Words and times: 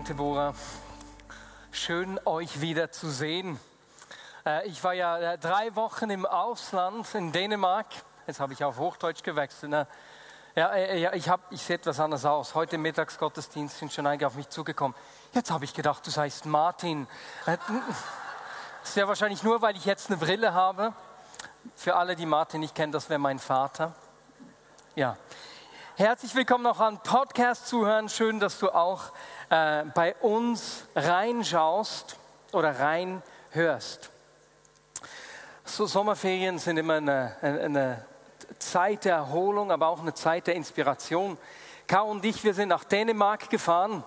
Dank, 0.00 0.08
Deborah. 0.08 0.54
Schön, 1.72 2.18
euch 2.24 2.62
wieder 2.62 2.90
zu 2.90 3.10
sehen. 3.10 3.60
Äh, 4.46 4.66
Ich 4.66 4.82
war 4.82 4.94
ja 4.94 5.18
äh, 5.18 5.36
drei 5.36 5.76
Wochen 5.76 6.08
im 6.08 6.24
Ausland 6.24 7.14
in 7.14 7.32
Dänemark. 7.32 7.84
Jetzt 8.26 8.40
habe 8.40 8.54
ich 8.54 8.64
auf 8.64 8.78
Hochdeutsch 8.78 9.22
gewechselt. 9.22 9.70
ne? 9.72 9.86
Ja, 10.54 10.72
äh, 10.72 10.98
ja 10.98 11.12
ich, 11.12 11.28
hab, 11.28 11.52
ich 11.52 11.60
sehe 11.60 11.76
etwas 11.76 12.00
anders 12.00 12.24
aus. 12.24 12.54
Heute 12.54 12.76
im 12.76 12.82
Mittagsgottesdienst 12.82 13.76
sind 13.76 13.92
schon 13.92 14.06
einige 14.06 14.26
auf 14.26 14.36
mich 14.36 14.48
zugekommen. 14.48 14.96
Jetzt 15.34 15.50
habe 15.50 15.66
ich 15.66 15.74
gedacht, 15.74 16.06
du 16.06 16.10
seist 16.10 16.46
Martin. 16.46 17.06
Äh, 17.44 17.58
ist 18.82 18.96
ja 18.96 19.06
wahrscheinlich 19.06 19.42
nur, 19.42 19.60
weil 19.60 19.76
ich 19.76 19.84
jetzt 19.84 20.08
eine 20.08 20.16
Brille 20.16 20.54
habe. 20.54 20.94
Für 21.76 21.96
alle, 21.96 22.16
die 22.16 22.24
Martin 22.24 22.60
nicht 22.60 22.74
kennen, 22.74 22.92
das 22.92 23.10
wäre 23.10 23.18
mein 23.18 23.38
Vater. 23.38 23.94
Ja. 24.94 25.18
Herzlich 25.96 26.34
willkommen 26.34 26.64
noch 26.64 26.80
an 26.80 27.02
Podcast 27.02 27.66
zuhören. 27.66 28.08
Schön, 28.08 28.40
dass 28.40 28.58
du 28.58 28.70
auch 28.70 29.12
äh, 29.50 29.84
bei 29.94 30.14
uns 30.16 30.84
reinschaust 30.94 32.16
oder 32.52 32.78
reinhörst. 32.78 34.08
So 35.64 35.86
Sommerferien 35.86 36.58
sind 36.58 36.78
immer 36.78 36.94
eine, 36.94 37.36
eine 37.42 38.04
Zeit 38.58 39.04
der 39.04 39.16
Erholung, 39.16 39.70
aber 39.70 39.88
auch 39.88 40.00
eine 40.00 40.14
Zeit 40.14 40.46
der 40.46 40.54
Inspiration. 40.54 41.36
Kao 41.86 42.10
und 42.10 42.24
ich, 42.24 42.44
wir 42.44 42.54
sind 42.54 42.68
nach 42.68 42.84
Dänemark 42.84 43.50
gefahren, 43.50 44.02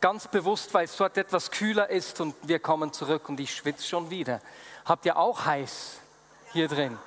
ganz 0.00 0.26
bewusst, 0.26 0.74
weil 0.74 0.86
es 0.86 0.96
dort 0.96 1.16
etwas 1.16 1.50
kühler 1.50 1.90
ist 1.90 2.20
und 2.20 2.34
wir 2.42 2.58
kommen 2.58 2.92
zurück 2.92 3.28
und 3.28 3.38
ich 3.38 3.54
schwitze 3.54 3.86
schon 3.86 4.10
wieder. 4.10 4.40
Habt 4.84 5.06
ihr 5.06 5.16
auch 5.16 5.44
heiß 5.44 5.98
hier 6.52 6.66
drin? 6.66 6.98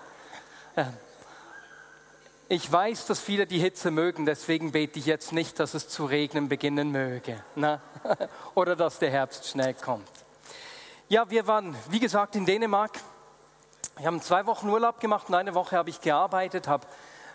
Äh, 0.75 0.85
Ich 2.51 2.71
weiß, 2.71 3.05
dass 3.05 3.19
viele 3.19 3.45
die 3.45 3.59
Hitze 3.59 3.91
mögen, 3.91 4.25
deswegen 4.25 4.71
bete 4.71 4.97
ich 4.97 5.05
jetzt 5.05 5.33
nicht, 5.33 5.59
dass 5.59 5.75
es 5.75 5.87
zu 5.87 6.05
regnen 6.05 6.49
beginnen 6.49 6.91
möge. 6.91 7.43
Na? 7.55 7.79
Oder 8.55 8.75
dass 8.75 8.97
der 8.97 9.11
Herbst 9.11 9.45
schnell 9.45 9.75
kommt. 9.75 10.09
Ja, 11.09 11.29
wir 11.29 11.45
waren, 11.45 11.75
wie 11.91 11.99
gesagt, 11.99 12.35
in 12.35 12.47
Dänemark. 12.47 12.99
Wir 13.97 14.07
haben 14.07 14.19
zwei 14.19 14.47
Wochen 14.47 14.67
Urlaub 14.67 14.99
gemacht 14.99 15.29
und 15.29 15.35
eine 15.35 15.53
Woche 15.53 15.77
habe 15.77 15.91
ich 15.91 16.01
gearbeitet, 16.01 16.67
habe 16.67 16.87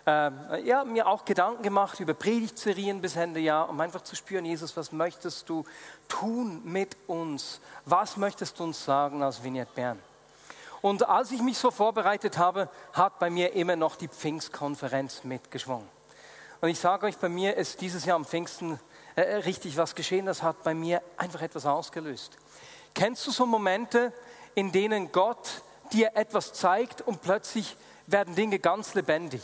äh, 0.05 0.61
ja, 0.65 0.83
mir 0.83 1.07
auch 1.07 1.23
Gedanken 1.23 1.63
gemacht 1.63 2.01
über 2.01 2.13
Predigtserien 2.13 2.99
bis 2.99 3.15
Ende 3.15 3.39
Jahr, 3.39 3.69
um 3.69 3.79
einfach 3.79 4.01
zu 4.01 4.17
spüren, 4.17 4.43
Jesus, 4.43 4.75
was 4.75 4.91
möchtest 4.91 5.47
du 5.47 5.63
tun 6.09 6.61
mit 6.65 6.97
uns? 7.07 7.61
Was 7.85 8.17
möchtest 8.17 8.59
du 8.59 8.65
uns 8.65 8.83
sagen 8.83 9.23
aus 9.23 9.41
Vignette 9.41 9.71
Bern? 9.75 9.99
Und 10.85 11.09
als 11.09 11.31
ich 11.31 11.41
mich 11.41 11.57
so 11.57 11.71
vorbereitet 11.71 12.37
habe, 12.37 12.69
hat 12.93 13.17
bei 13.17 13.31
mir 13.31 13.53
immer 13.53 13.75
noch 13.75 13.95
die 13.95 14.07
Pfingstkonferenz 14.07 15.23
mitgeschwungen. 15.23 15.89
Und 16.61 16.69
ich 16.69 16.77
sage 16.77 17.07
euch, 17.07 17.17
bei 17.17 17.27
mir 17.27 17.57
ist 17.57 17.81
dieses 17.81 18.05
Jahr 18.05 18.17
am 18.17 18.23
Pfingsten 18.23 18.79
äh, 19.15 19.21
richtig 19.21 19.77
was 19.77 19.95
geschehen, 19.95 20.27
das 20.27 20.43
hat 20.43 20.61
bei 20.61 20.75
mir 20.75 21.01
einfach 21.17 21.41
etwas 21.41 21.65
ausgelöst. 21.65 22.37
Kennst 22.93 23.25
du 23.25 23.31
so 23.31 23.47
Momente, 23.47 24.13
in 24.53 24.71
denen 24.71 25.11
Gott 25.11 25.63
dir 25.91 26.11
etwas 26.13 26.53
zeigt 26.53 27.01
und 27.01 27.23
plötzlich 27.23 27.77
werden 28.05 28.35
Dinge 28.35 28.59
ganz 28.59 28.93
lebendig? 28.93 29.41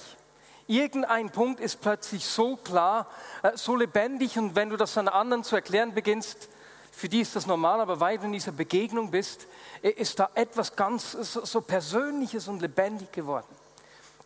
Irgendein 0.68 1.32
Punkt 1.32 1.60
ist 1.60 1.82
plötzlich 1.82 2.24
so 2.24 2.56
klar, 2.56 3.08
äh, 3.42 3.58
so 3.58 3.76
lebendig 3.76 4.38
und 4.38 4.56
wenn 4.56 4.70
du 4.70 4.78
das 4.78 4.96
an 4.96 5.08
anderen 5.08 5.44
zu 5.44 5.56
erklären 5.56 5.96
beginnst, 5.96 6.50
für 6.92 7.08
die 7.08 7.22
ist 7.22 7.36
das 7.36 7.48
normal, 7.48 7.80
aber 7.80 8.00
weil 8.00 8.18
du 8.18 8.26
in 8.26 8.34
dieser 8.34 8.52
Begegnung 8.52 9.10
bist, 9.10 9.48
äh, 9.82 9.90
ist 9.90 10.20
da 10.20 10.30
etwas 10.36 10.76
ganz 10.76 11.12
so, 11.12 11.62
Persönliches 11.62 12.48
und 12.48 12.62
lebendig 12.62 13.12
geworden. 13.12 13.48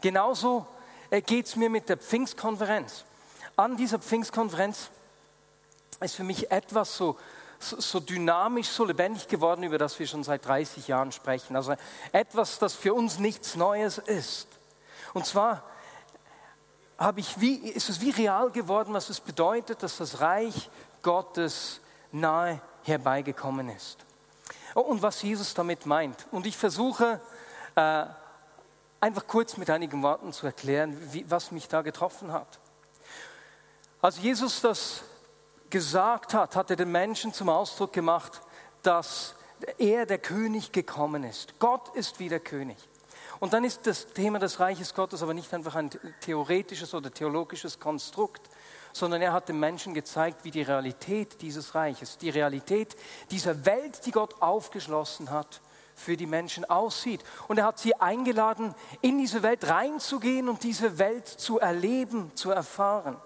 Genauso 0.02 0.68
geht 1.26 1.46
es 1.46 1.56
mir 1.56 1.70
mit 1.70 1.88
der 1.88 1.98
Pfingstkonferenz. 1.98 3.06
An 3.56 3.78
dieser 3.78 4.00
Pfingstkonferenz 4.00 4.90
ist 6.02 6.16
für 6.16 6.24
mich 6.24 6.52
etwas 6.52 6.98
so, 6.98 7.18
so, 7.60 7.80
so 7.80 8.00
dynamisch, 8.00 8.68
so 8.68 8.84
lebendig 8.84 9.28
geworden, 9.28 9.64
über 9.64 9.78
das 9.78 9.98
wir 9.98 10.08
schon 10.08 10.24
seit 10.24 10.46
30 10.46 10.88
Jahren 10.88 11.12
sprechen. 11.12 11.56
Also 11.56 11.76
etwas, 12.12 12.60
das 12.60 12.74
für 12.74 12.94
uns 12.94 13.20
nichts 13.20 13.56
Neues 13.56 13.98
ist. 13.98 14.48
Und 15.14 15.26
zwar 15.26 15.64
habe 16.98 17.20
ich 17.20 17.40
wie, 17.40 17.56
ist 17.56 17.90
es 17.90 18.02
wie 18.02 18.10
real 18.10 18.52
geworden, 18.52 18.94
was 18.94 19.10
es 19.10 19.20
bedeutet, 19.20 19.84
dass 19.84 19.98
das 19.98 20.20
Reich 20.20 20.70
Gottes 21.02 21.82
nahe 22.12 22.62
herbeigekommen 22.84 23.70
ist. 23.70 24.06
Und 24.74 25.02
was 25.02 25.22
Jesus 25.22 25.54
damit 25.54 25.86
meint. 25.86 26.28
Und 26.32 26.46
ich 26.46 26.58
versuche 26.58 27.22
äh, 27.76 28.06
einfach 29.00 29.28
kurz 29.28 29.58
mit 29.58 29.70
einigen 29.70 30.04
Worten 30.04 30.34
zu 30.34 30.46
erklären, 30.46 30.98
was 31.28 31.52
mich 31.52 31.68
da 31.68 31.82
getroffen 31.82 32.32
hat. 32.32 32.60
Als 34.02 34.20
Jesus 34.20 34.62
das 34.62 35.04
gesagt 35.70 36.34
hat, 36.34 36.56
hat 36.56 36.70
er 36.70 36.76
den 36.76 36.92
Menschen 36.92 37.34
zum 37.34 37.50
Ausdruck 37.50 37.94
gemacht, 37.94 38.42
dass 38.84 39.36
er 39.78 40.06
der 40.06 40.20
König 40.20 40.72
gekommen 40.72 41.24
ist. 41.24 41.60
Gott 41.60 41.96
ist 41.96 42.20
wieder 42.20 42.40
König. 42.40 42.78
Und 43.40 43.54
dann 43.54 43.64
ist 43.64 43.86
das 43.88 44.14
Thema 44.14 44.40
des 44.40 44.60
Reiches 44.60 44.94
Gottes 44.94 45.22
aber 45.22 45.34
nicht 45.34 45.54
einfach 45.54 45.76
ein 45.76 45.90
theoretisches 46.22 46.94
oder 46.94 47.14
theologisches 47.14 47.80
Konstrukt, 47.80 48.50
sondern 48.96 49.22
er 49.22 49.34
hat 49.34 49.50
den 49.50 49.60
Menschen 49.60 49.94
gezeigt, 49.94 50.46
wie 50.46 50.52
die 50.52 50.62
Realität 50.62 51.42
dieses 51.42 51.76
Reiches, 51.76 52.18
die 52.18 52.30
Realität 52.30 52.96
dieser 53.30 53.66
Welt, 53.66 54.06
die 54.06 54.12
Gott 54.12 54.42
aufgeschlossen 54.42 55.32
hat, 55.32 55.60
für 55.96 56.16
die 56.16 56.26
Menschen 56.26 56.64
aussieht. 56.64 57.22
Und 57.50 57.58
er 57.58 57.66
hat 57.66 57.78
sie 57.78 57.94
eingeladen, 57.96 58.74
in 59.02 59.18
diese 59.18 59.44
Welt 59.44 59.68
reinzugehen 59.68 60.48
und 60.48 60.64
diese 60.64 60.98
Welt 60.98 61.28
zu 61.28 61.60
erleben, 61.60 62.32
zu 62.36 62.52
erfahren. 62.52 63.18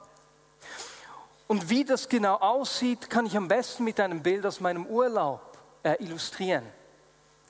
Und 1.46 1.70
wie 1.70 1.86
das 1.86 2.10
genau 2.10 2.38
aussieht, 2.38 3.08
kann 3.08 3.28
ich 3.28 3.38
am 3.38 3.48
besten 3.48 3.84
mit 3.84 4.00
einem 4.00 4.24
Bild 4.24 4.48
aus 4.48 4.60
meinem 4.60 4.88
Urlaub 4.88 5.56
äh, 5.84 6.04
illustrieren. 6.04 6.66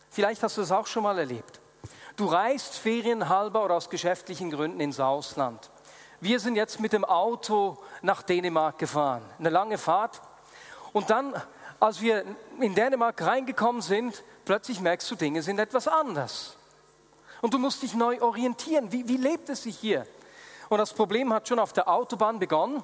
Vielleicht 0.09 0.43
hast 0.43 0.57
du 0.57 0.61
das 0.61 0.73
auch 0.73 0.87
schon 0.87 1.03
mal 1.03 1.17
erlebt. 1.17 1.61
Du 2.17 2.25
reist 2.25 2.75
ferienhalber 2.75 3.63
oder 3.63 3.75
aus 3.75 3.89
geschäftlichen 3.89 4.51
Gründen 4.51 4.81
ins 4.81 4.99
Ausland. 4.99 5.69
Wir 6.21 6.41
sind 6.41 6.57
jetzt 6.57 6.81
mit 6.81 6.91
dem 6.91 7.05
Auto 7.05 7.77
nach 8.01 8.23
Dänemark 8.23 8.77
gefahren. 8.77 9.21
Eine 9.39 9.49
lange 9.49 9.77
Fahrt. 9.77 10.21
Und 10.91 11.09
dann, 11.09 11.33
als 11.79 12.01
wir 12.01 12.25
in 12.59 12.75
Dänemark 12.75 13.21
reingekommen 13.21 13.81
sind, 13.81 14.21
plötzlich 14.43 14.81
merkst 14.81 15.09
du, 15.09 15.15
Dinge 15.15 15.41
sind 15.41 15.59
etwas 15.59 15.87
anders. 15.87 16.57
Und 17.41 17.53
du 17.53 17.57
musst 17.57 17.83
dich 17.83 17.95
neu 17.95 18.21
orientieren. 18.21 18.91
Wie, 18.91 19.07
wie 19.07 19.15
lebt 19.15 19.47
es 19.47 19.63
sich 19.63 19.77
hier? 19.77 20.05
Und 20.67 20.79
das 20.79 20.93
Problem 20.93 21.31
hat 21.31 21.47
schon 21.47 21.57
auf 21.57 21.71
der 21.71 21.87
Autobahn 21.87 22.37
begonnen. 22.37 22.83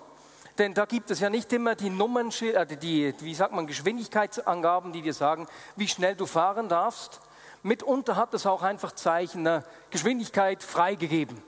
Denn 0.58 0.74
da 0.74 0.86
gibt 0.86 1.12
es 1.12 1.20
ja 1.20 1.30
nicht 1.30 1.52
immer 1.52 1.76
die 1.76 1.90
Nummern, 1.90 2.30
äh, 2.40 2.66
die, 2.66 3.14
wie 3.20 3.36
sagt 3.36 3.52
man, 3.52 3.68
Geschwindigkeitsangaben, 3.68 4.94
die 4.94 5.02
dir 5.02 5.14
sagen, 5.14 5.46
wie 5.76 5.90
schnell 5.90 6.16
du 6.16 6.26
fahren 6.26 6.70
darfst. 6.70 7.20
Mitunter 7.64 8.16
hat 8.16 8.34
es 8.34 8.46
auch 8.46 8.62
einfach 8.62 8.94
Zeichen, 8.94 9.46
äh, 9.46 9.62
Geschwindigkeit 9.90 10.64
freigegeben 10.64 11.44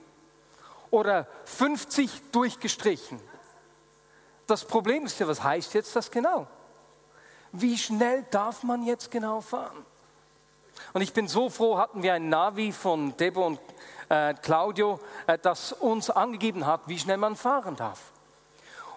oder 0.90 1.26
50 1.44 2.30
durchgestrichen. 2.32 3.20
Das 4.46 4.64
Problem 4.64 5.04
ist 5.06 5.18
ja, 5.18 5.28
was 5.28 5.42
heißt 5.42 5.74
jetzt 5.74 5.94
das 5.94 6.10
genau? 6.10 6.46
Wie 7.52 7.76
schnell 7.76 8.24
darf 8.30 8.62
man 8.62 8.82
jetzt 8.84 9.10
genau 9.10 9.40
fahren? 9.40 9.84
Und 10.92 11.02
ich 11.02 11.12
bin 11.12 11.28
so 11.28 11.50
froh, 11.50 11.78
hatten 11.78 12.02
wir 12.02 12.14
ein 12.14 12.28
Navi 12.28 12.72
von 12.72 13.16
Debo 13.16 13.46
und 13.46 13.60
äh, 14.08 14.34
Claudio, 14.34 15.00
äh, 15.26 15.38
das 15.38 15.72
uns 15.72 16.08
angegeben 16.10 16.66
hat, 16.66 16.82
wie 16.86 16.98
schnell 16.98 17.16
man 17.16 17.36
fahren 17.36 17.76
darf. 17.76 18.12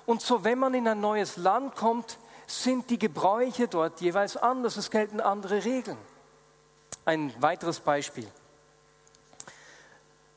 Und 0.06 0.22
so, 0.22 0.44
wenn 0.44 0.60
man 0.60 0.74
in 0.74 0.88
ein 0.88 1.02
neues 1.02 1.38
Land 1.38 1.76
kommt, 1.76 2.18
sind 2.48 2.90
die 2.90 3.00
Gebräuche 3.00 3.68
dort 3.68 4.02
jeweils 4.02 4.38
anders. 4.38 4.78
Es 4.78 4.92
gelten 4.92 5.22
andere 5.22 5.64
Regeln. 5.64 5.98
Ein 7.06 7.34
weiteres 7.42 7.80
Beispiel. 7.80 8.28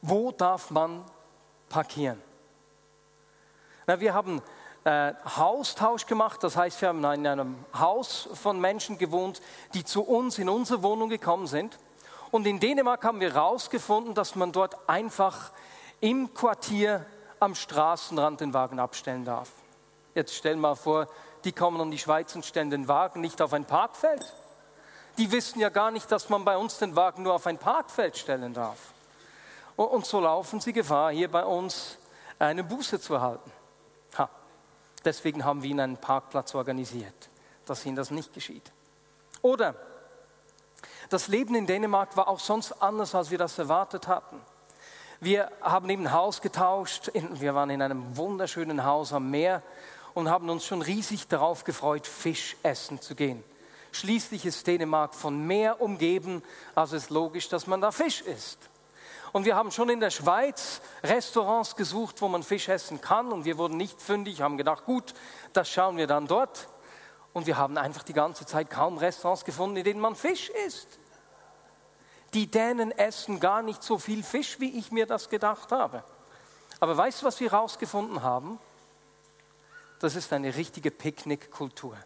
Wo 0.01 0.33
darf 0.33 0.71
man 0.71 1.05
parkieren? 1.75 2.23
Na, 3.89 3.99
wir 3.99 4.15
haben 4.15 4.41
äh, 4.85 5.13
Haustausch 5.25 6.07
gemacht, 6.07 6.45
das 6.45 6.57
heißt, 6.57 6.81
wir 6.81 6.91
haben 6.91 7.03
in 7.03 7.27
einem 7.27 7.57
Haus 7.77 8.29
von 8.35 8.61
Menschen 8.61 8.97
gewohnt, 8.97 9.43
die 9.75 9.83
zu 9.83 10.03
uns 10.03 10.39
in 10.39 10.49
unsere 10.49 10.85
Wohnung 10.85 11.09
gekommen 11.09 11.49
sind. 11.49 11.77
Und 12.31 12.47
in 12.47 12.61
Dänemark 12.61 13.05
haben 13.05 13.19
wir 13.19 13.35
herausgefunden, 13.35 14.15
dass 14.15 14.37
man 14.37 14.53
dort 14.53 14.89
einfach 14.89 15.51
im 16.01 16.33
Quartier 16.33 17.05
am 17.41 17.57
Straßenrand 17.57 18.41
den 18.41 18.55
Wagen 18.55 18.79
abstellen 18.79 19.25
darf. 19.25 19.51
Jetzt 20.15 20.37
stell 20.37 20.55
mal 20.55 20.77
vor, 20.77 21.09
die 21.43 21.51
kommen 21.51 21.81
um 21.81 21.91
die 21.91 21.99
Schweiz 21.99 22.37
und 22.37 22.45
stellen 22.45 22.71
den 22.71 22.87
Wagen 22.87 23.21
nicht 23.21 23.43
auf 23.43 23.53
ein 23.53 23.65
Parkfeld. 23.65 24.33
Die 25.19 25.33
wissen 25.33 25.59
ja 25.59 25.71
gar 25.71 25.91
nicht, 25.91 26.11
dass 26.13 26.29
man 26.29 26.45
bei 26.45 26.57
uns 26.57 26.79
den 26.79 26.95
Wagen 26.95 27.25
nur 27.25 27.35
auf 27.35 27.49
ein 27.49 27.59
Parkfeld 27.59 28.17
stellen 28.17 28.55
darf. 28.55 28.94
Und 29.77 30.07
so 30.07 30.21
laufen 30.21 30.61
sie 30.61 30.73
Gefahr, 30.73 31.13
hier 31.13 31.31
bei 31.31 31.45
uns 31.45 31.99
eine 32.39 32.63
Buße 32.63 33.01
zu 33.01 33.15
erhalten. 33.15 33.51
Ha. 34.19 34.29
Deswegen 35.05 35.45
haben 35.45 35.63
wir 35.63 35.71
ihnen 35.71 35.81
einen 35.81 35.97
Parkplatz 35.97 36.55
organisiert, 36.55 37.29
dass 37.67 37.85
ihnen 37.85 37.97
das 37.97 38.11
nicht 38.11 38.33
geschieht. 38.33 38.73
Oder 39.43 39.75
das 41.11 41.29
Leben 41.29 41.55
in 41.55 41.67
Dänemark 41.67 42.17
war 42.17 42.29
auch 42.29 42.41
sonst 42.41 42.73
anders, 42.81 43.15
als 43.15 43.31
wir 43.31 43.39
das 43.39 43.59
erwartet 43.59 44.09
hatten. 44.09 44.41
Wir 45.21 45.51
haben 45.61 45.89
eben 45.91 46.13
Haus 46.13 46.41
getauscht. 46.41 47.11
Wir 47.15 47.55
waren 47.55 47.71
in 47.71 47.83
einem 47.83 48.17
wunderschönen 48.17 48.85
Haus 48.85 49.13
am 49.13 49.31
Meer 49.31 49.63
und 50.13 50.29
haben 50.29 50.49
uns 50.51 50.65
schon 50.65 50.83
riesig 50.83 51.29
darauf 51.29 51.65
gefreut, 51.65 52.07
Fisch 52.07 52.57
essen 52.63 53.01
zu 53.01 53.15
gehen. 53.15 53.43
Schließlich 53.93 54.45
ist 54.45 54.67
Dänemark 54.67 55.15
von 55.15 55.47
Meer 55.47 55.81
umgeben, 55.81 56.43
also 56.75 56.97
ist 56.97 57.11
logisch, 57.11 57.49
dass 57.49 57.67
man 57.67 57.81
da 57.81 57.93
Fisch 57.93 58.23
isst. 58.23 58.59
Und 59.35 59.47
wir 59.47 59.57
haben 59.57 59.73
schon 59.73 59.89
in 59.89 59.99
der 59.99 60.11
Schweiz 60.11 60.81
Restaurants 61.03 61.75
gesucht, 61.75 62.23
wo 62.23 62.29
man 62.29 62.45
Fisch 62.45 62.69
essen 62.69 63.01
kann 63.01 63.33
und 63.33 63.45
wir 63.45 63.59
wurden 63.59 63.77
nicht 63.77 64.01
fündig, 64.01 64.41
haben 64.41 64.57
gedacht, 64.57 64.85
gut, 64.85 65.13
das 65.53 65.69
schauen 65.69 65.97
wir 65.97 66.07
dann 66.07 66.29
dort. 66.29 66.69
Und 67.33 67.49
wir 67.49 67.57
haben 67.57 67.77
einfach 67.77 68.05
die 68.05 68.13
ganze 68.13 68.47
Zeit 68.47 68.71
kaum 68.71 68.97
Restaurants 68.97 69.45
gefunden, 69.45 69.77
in 69.77 69.83
denen 69.83 69.99
man 69.99 70.15
Fisch 70.15 70.51
isst. 70.51 70.87
Die 72.33 72.49
Dänen 72.49 72.93
essen 72.93 73.41
gar 73.41 73.63
nicht 73.63 73.83
so 73.83 73.99
viel 73.99 74.23
Fisch, 74.23 74.61
wie 74.61 74.79
ich 74.79 74.93
mir 74.93 75.05
das 75.05 75.29
gedacht 75.29 75.73
habe. 75.73 76.05
Aber 76.79 76.97
weißt 76.97 77.23
du, 77.23 77.27
was 77.27 77.41
wir 77.41 77.51
herausgefunden 77.51 78.23
haben? 78.23 78.61
Das 79.99 80.15
ist 80.15 80.33
eine 80.33 80.55
richtige 80.55 80.93
Picknickkultur. 80.93 81.97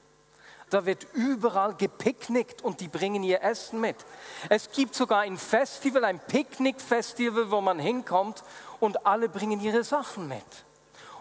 Da 0.71 0.85
wird 0.85 1.07
überall 1.15 1.75
gepicknickt 1.75 2.63
und 2.63 2.81
die 2.81 2.89
bringen 2.89 3.23
ihr 3.23 3.43
Essen 3.43 3.81
mit. 3.81 3.97
Es 4.49 4.71
gibt 4.71 4.95
sogar 4.95 5.21
ein 5.21 5.39
Festival, 5.39 6.05
ein 6.05 6.21
Picknickfestival, 6.21 7.51
wo 7.51 7.61
man 7.61 7.79
hinkommt 7.79 8.45
und 8.79 9.07
alle 9.07 9.29
bringen 9.29 9.61
ihre 9.61 9.83
Sachen 9.83 10.29
mit. 10.29 10.45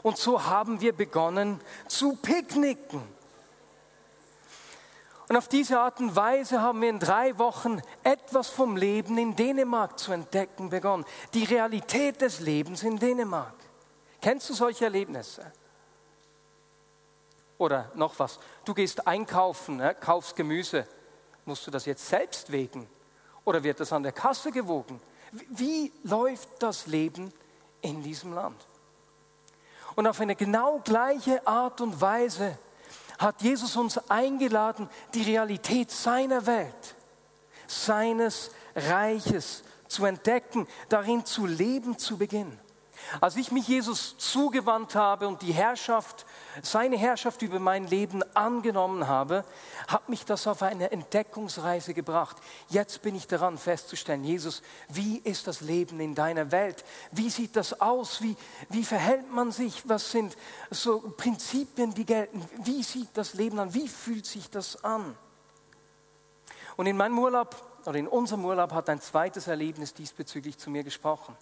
Und 0.04 0.18
so 0.18 0.46
haben 0.46 0.82
wir 0.82 0.94
begonnen 0.94 1.62
zu 1.88 2.16
picknicken. 2.18 3.02
Und 5.30 5.36
auf 5.36 5.48
diese 5.48 5.80
Art 5.80 6.00
und 6.00 6.16
Weise 6.16 6.62
haben 6.62 6.82
wir 6.82 6.90
in 6.90 7.00
drei 7.00 7.38
Wochen 7.38 7.82
etwas 8.04 8.50
vom 8.50 8.78
Leben 8.78 9.18
in 9.18 9.36
Dänemark 9.36 10.00
zu 10.00 10.14
entdecken 10.14 10.70
begonnen. 10.70 11.06
Die 11.34 11.44
Realität 11.44 12.22
des 12.22 12.40
Lebens 12.40 12.84
in 12.84 12.98
Dänemark. 12.98 13.56
Kennst 14.22 14.50
du 14.50 14.54
solche 14.54 14.86
Erlebnisse? 14.86 15.52
Oder 17.58 17.92
noch 17.96 18.20
was, 18.20 18.40
du 18.66 18.74
gehst 18.74 19.08
einkaufen, 19.08 19.78
ne, 19.78 19.96
kaufst 19.96 20.36
Gemüse. 20.36 20.88
Musst 21.46 21.66
du 21.66 21.72
das 21.72 21.86
jetzt 21.86 22.08
selbst 22.08 22.52
wägen? 22.52 22.88
Oder 23.46 23.64
wird 23.64 23.80
das 23.80 23.94
an 23.94 24.04
der 24.04 24.12
Kasse 24.12 24.52
gewogen? 24.52 25.00
Wie 25.32 25.92
läuft 26.04 26.50
das 26.60 26.88
Leben 26.88 27.34
in 27.82 28.04
diesem 28.04 28.34
Land? 28.34 28.68
Und 29.96 30.06
auf 30.06 30.20
eine 30.20 30.36
genau 30.36 30.80
gleiche 30.84 31.46
Art 31.48 31.82
und 31.82 32.00
Weise 32.00 32.58
hat 33.18 33.42
Jesus 33.42 33.76
uns 33.76 33.98
eingeladen, 34.10 34.90
die 35.14 35.24
Realität 35.24 35.90
seiner 35.90 36.46
Welt, 36.46 36.96
seines 37.66 38.52
Reiches 38.76 39.64
zu 39.88 40.06
entdecken, 40.06 40.68
darin 40.90 41.26
zu 41.26 41.46
leben 41.46 41.98
zu 41.98 42.18
beginnen. 42.18 42.60
Als 43.22 43.36
ich 43.38 43.52
mich 43.52 43.68
Jesus 43.68 44.18
zugewandt 44.18 44.96
habe 44.96 45.28
und 45.28 45.42
die 45.42 45.54
Herrschaft, 45.54 46.26
seine 46.62 46.98
Herrschaft 46.98 47.42
über 47.42 47.60
mein 47.60 47.88
Leben 47.88 48.24
angenommen 48.36 49.08
habe, 49.08 49.44
hat 49.88 50.10
mich 50.10 50.26
das 50.26 50.48
auf 50.48 50.62
eine 50.62 50.92
Entdeckungsreise 50.92 51.94
gebracht. 51.94 52.38
Jetzt 52.70 53.02
bin 53.02 53.16
ich 53.16 53.28
daran 53.28 53.58
festzustellen, 53.58 54.24
Jesus, 54.24 54.62
wie 54.90 55.18
ist 55.20 55.48
das 55.48 55.62
Leben 55.62 56.00
in 56.00 56.16
deiner 56.16 56.52
Welt? 56.52 56.84
Wie 57.12 57.30
sieht 57.30 57.56
das 57.56 57.80
aus? 57.82 58.22
Wie, 58.22 58.36
wie 58.70 58.84
verhält 58.84 59.32
man 59.32 59.52
sich? 59.52 59.88
Was 59.88 60.12
sind 60.12 60.36
so 60.70 61.00
Prinzipien, 61.00 61.94
die 61.94 62.06
gelten? 62.06 62.44
Wie 62.64 62.84
sieht 62.84 63.10
das 63.16 63.34
Leben 63.34 63.60
an? 63.60 63.74
Wie 63.74 63.88
fühlt 63.88 64.26
sich 64.26 64.50
das 64.50 64.84
an? 64.84 65.18
Und 66.76 66.86
in 66.86 66.98
meinem 66.98 67.18
Urlaub 67.18 67.56
oder 67.86 67.98
in 67.98 68.08
unserem 68.08 68.46
Urlaub 68.46 68.72
hat 68.72 68.90
ein 68.90 69.02
zweites 69.02 69.48
Erlebnis 69.48 69.94
diesbezüglich 69.94 70.58
zu 70.58 70.70
mir 70.70 70.84
gesprochen. 70.84 71.36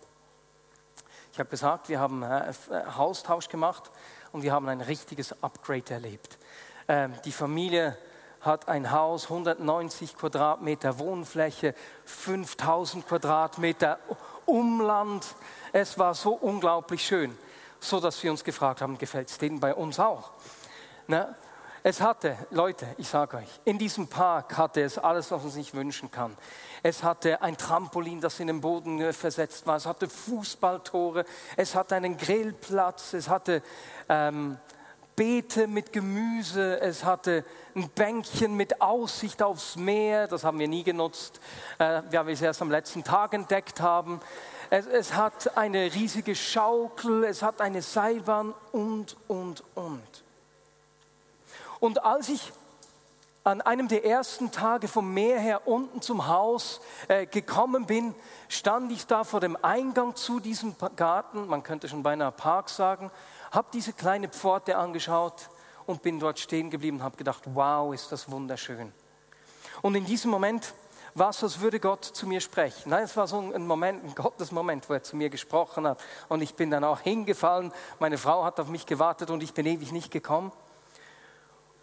Ich 1.35 1.39
habe 1.39 1.49
gesagt, 1.49 1.89
wir 1.89 1.99
haben 1.99 2.23
äh, 2.23 2.49
äh, 2.49 2.53
Haustausch 2.95 3.49
gemacht 3.49 3.91
und 4.35 4.43
wir 4.43 4.51
haben 4.51 4.67
ein 4.67 4.81
richtiges 4.81 5.33
Upgrade 5.41 5.93
erlebt. 5.93 6.37
Ähm, 6.89 7.13
die 7.23 7.31
Familie 7.31 7.97
hat 8.41 8.67
ein 8.67 8.91
Haus, 8.91 9.29
190 9.29 10.17
Quadratmeter 10.17 10.99
Wohnfläche, 10.99 11.73
5000 12.03 13.07
Quadratmeter 13.07 13.97
Umland. 14.45 15.25
Es 15.71 15.97
war 15.97 16.13
so 16.13 16.33
unglaublich 16.33 17.05
schön, 17.05 17.37
so 17.79 18.01
dass 18.01 18.21
wir 18.23 18.29
uns 18.29 18.43
gefragt 18.43 18.81
haben, 18.81 18.97
gefällt 18.97 19.29
es 19.29 19.37
denen 19.37 19.61
bei 19.61 19.73
uns 19.73 20.01
auch? 20.01 20.31
Ne? 21.07 21.33
Es 21.87 22.01
hatte, 22.01 22.35
Leute, 22.49 22.87
ich 22.97 23.07
sage 23.07 23.37
euch, 23.37 23.59
in 23.63 23.77
diesem 23.77 24.07
Park 24.07 24.57
hatte 24.57 24.81
es 24.81 24.97
alles, 24.97 25.29
was 25.29 25.43
man 25.43 25.51
sich 25.51 25.75
wünschen 25.75 26.09
kann. 26.09 26.35
Es 26.81 27.03
hatte 27.03 27.43
ein 27.43 27.57
Trampolin, 27.57 28.19
das 28.21 28.39
in 28.39 28.47
den 28.47 28.59
Boden 28.59 28.99
äh, 28.99 29.13
versetzt 29.13 29.67
war. 29.67 29.75
Es 29.75 29.85
hatte 29.85 30.09
Fußballtore. 30.09 31.25
Es 31.55 31.75
hatte 31.75 31.93
einen 31.93 32.17
Grillplatz. 32.17 33.13
Es 33.13 33.29
hatte 33.29 33.61
ähm, 34.09 34.57
Beete 35.15 35.67
mit 35.67 35.93
Gemüse. 35.93 36.81
Es 36.81 37.03
hatte 37.03 37.45
ein 37.75 37.87
Bänkchen 37.89 38.57
mit 38.57 38.81
Aussicht 38.81 39.43
aufs 39.43 39.75
Meer. 39.75 40.27
Das 40.27 40.43
haben 40.43 40.57
wir 40.57 40.67
nie 40.67 40.83
genutzt, 40.83 41.39
äh, 41.77 42.01
weil 42.09 42.25
wir 42.25 42.33
es 42.33 42.41
erst 42.41 42.63
am 42.63 42.71
letzten 42.71 43.03
Tag 43.03 43.35
entdeckt 43.35 43.79
haben. 43.79 44.21
Es, 44.71 44.87
es 44.87 45.13
hat 45.13 45.55
eine 45.55 45.93
riesige 45.93 46.33
Schaukel. 46.33 47.25
Es 47.25 47.43
hat 47.43 47.61
eine 47.61 47.83
Seilbahn 47.83 48.55
und, 48.71 49.17
und, 49.27 49.63
und. 49.75 50.24
Und 51.79 52.03
als 52.03 52.29
ich 52.29 52.53
an 53.43 53.61
einem 53.61 53.87
der 53.87 54.03
ersten 54.03 54.51
Tage 54.51 54.87
vom 54.87 55.13
Meer 55.13 55.39
her 55.39 55.67
unten 55.67 56.01
zum 56.01 56.27
Haus 56.27 56.81
äh, 57.07 57.27
gekommen 57.27 57.85
bin, 57.85 58.15
stand 58.49 58.91
ich 58.91 59.05
da 59.05 59.23
vor 59.23 59.39
dem 59.39 59.55
Eingang 59.63 60.15
zu 60.15 60.39
diesem 60.39 60.75
Garten, 60.95 61.47
man 61.47 61.61
könnte 61.61 61.87
schon 61.87 62.01
beinahe 62.01 62.31
Park 62.31 62.69
sagen, 62.69 63.11
habe 63.51 63.67
diese 63.71 63.93
kleine 63.93 64.29
Pforte 64.29 64.77
angeschaut 64.77 65.49
und 65.85 66.01
bin 66.01 66.19
dort 66.19 66.39
stehen 66.39 66.71
geblieben 66.71 66.97
und 66.97 67.03
habe 67.03 67.17
gedacht, 67.17 67.43
wow, 67.53 67.93
ist 67.93 68.11
das 68.11 68.31
wunderschön. 68.31 68.91
Und 69.83 69.93
in 69.93 70.05
diesem 70.05 70.31
Moment 70.31 70.73
war 71.13 71.29
es, 71.29 71.43
als 71.43 71.59
würde 71.59 71.79
Gott 71.79 72.03
zu 72.03 72.25
mir 72.25 72.41
sprechen. 72.41 72.89
Nein, 72.89 73.03
es 73.03 73.15
war 73.15 73.27
so 73.27 73.39
ein 73.39 73.67
Moment, 73.67 74.03
ein 74.03 74.15
Gottesmoment, 74.15 74.89
wo 74.89 74.93
er 74.93 75.03
zu 75.03 75.15
mir 75.15 75.29
gesprochen 75.29 75.87
hat. 75.87 76.03
Und 76.29 76.41
ich 76.41 76.55
bin 76.55 76.71
dann 76.71 76.83
auch 76.83 76.99
hingefallen. 76.99 77.71
Meine 77.99 78.17
Frau 78.17 78.43
hat 78.43 78.59
auf 78.59 78.69
mich 78.69 78.87
gewartet 78.87 79.29
und 79.29 79.43
ich 79.43 79.53
bin 79.53 79.65
ewig 79.65 79.91
nicht 79.91 80.11
gekommen. 80.11 80.51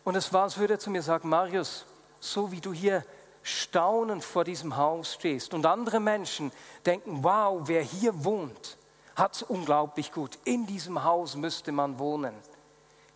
Und 0.04 0.16
es 0.16 0.32
war, 0.32 0.44
als 0.44 0.58
würde 0.58 0.74
er 0.74 0.80
zu 0.80 0.90
mir 0.90 1.02
sagen, 1.02 1.28
Marius, 1.28 1.84
so 2.20 2.50
wie 2.50 2.60
du 2.60 2.72
hier 2.72 3.04
staunend 3.42 4.24
vor 4.24 4.44
diesem 4.44 4.76
Haus 4.76 5.14
stehst 5.14 5.54
und 5.54 5.66
andere 5.66 6.00
Menschen 6.00 6.52
denken, 6.86 7.24
wow, 7.24 7.60
wer 7.64 7.82
hier 7.82 8.24
wohnt, 8.24 8.76
hat 9.16 9.34
es 9.34 9.42
unglaublich 9.42 10.12
gut. 10.12 10.38
In 10.44 10.66
diesem 10.66 11.04
Haus 11.04 11.36
müsste 11.36 11.72
man 11.72 11.98
wohnen. 11.98 12.34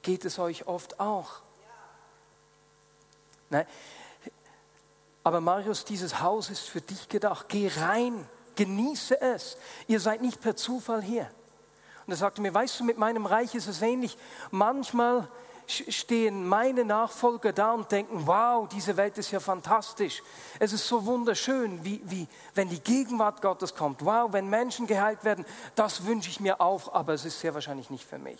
Geht 0.03 0.25
es 0.25 0.39
euch 0.39 0.67
oft 0.67 1.01
auch? 1.01 1.41
Nein. 3.51 3.67
Aber 5.25 5.41
Marius, 5.41 5.85
dieses 5.85 6.21
Haus 6.21 6.51
ist 6.51 6.69
für 6.69 6.81
dich 6.81 7.09
gedacht. 7.09 7.47
Geh 7.49 7.71
rein, 7.81 8.29
genieße 8.55 9.21
es. 9.21 9.57
Ihr 9.89 9.99
seid 9.99 10.23
nicht 10.23 10.41
per 10.41 10.55
Zufall 10.55 11.03
hier. 11.03 11.29
Und 12.07 12.13
er 12.13 12.17
sagte 12.17 12.41
mir, 12.41 12.55
weißt 12.55 12.79
du, 12.79 12.85
mit 12.85 12.99
meinem 12.99 13.27
Reich 13.27 13.55
ist 13.55 13.67
es 13.67 13.83
ähnlich. 13.83 14.17
Manchmal 14.53 15.29
stehen 15.67 16.47
meine 16.47 16.85
Nachfolger 16.85 17.53
da 17.53 17.73
und 17.73 17.91
denken, 17.91 18.27
wow, 18.27 18.69
diese 18.69 18.97
Welt 18.97 19.19
ist 19.19 19.31
ja 19.31 19.41
fantastisch. 19.41 20.23
Es 20.59 20.73
ist 20.73 20.87
so 20.87 21.05
wunderschön, 21.07 21.85
wie, 21.85 22.01
wie 22.05 22.27
wenn 22.55 22.69
die 22.69 22.81
Gegenwart 22.81 23.43
Gottes 23.43 23.75
kommt. 23.75 24.05
Wow, 24.05 24.33
wenn 24.33 24.49
Menschen 24.49 24.87
geheilt 24.87 25.25
werden, 25.25 25.45
das 25.75 26.05
wünsche 26.05 26.31
ich 26.31 26.41
mir 26.41 26.61
auch, 26.61 26.93
aber 26.93 27.15
es 27.15 27.25
ist 27.25 27.41
sehr 27.41 27.55
wahrscheinlich 27.55 27.91
nicht 27.91 28.05
für 28.05 28.19
mich. 28.19 28.39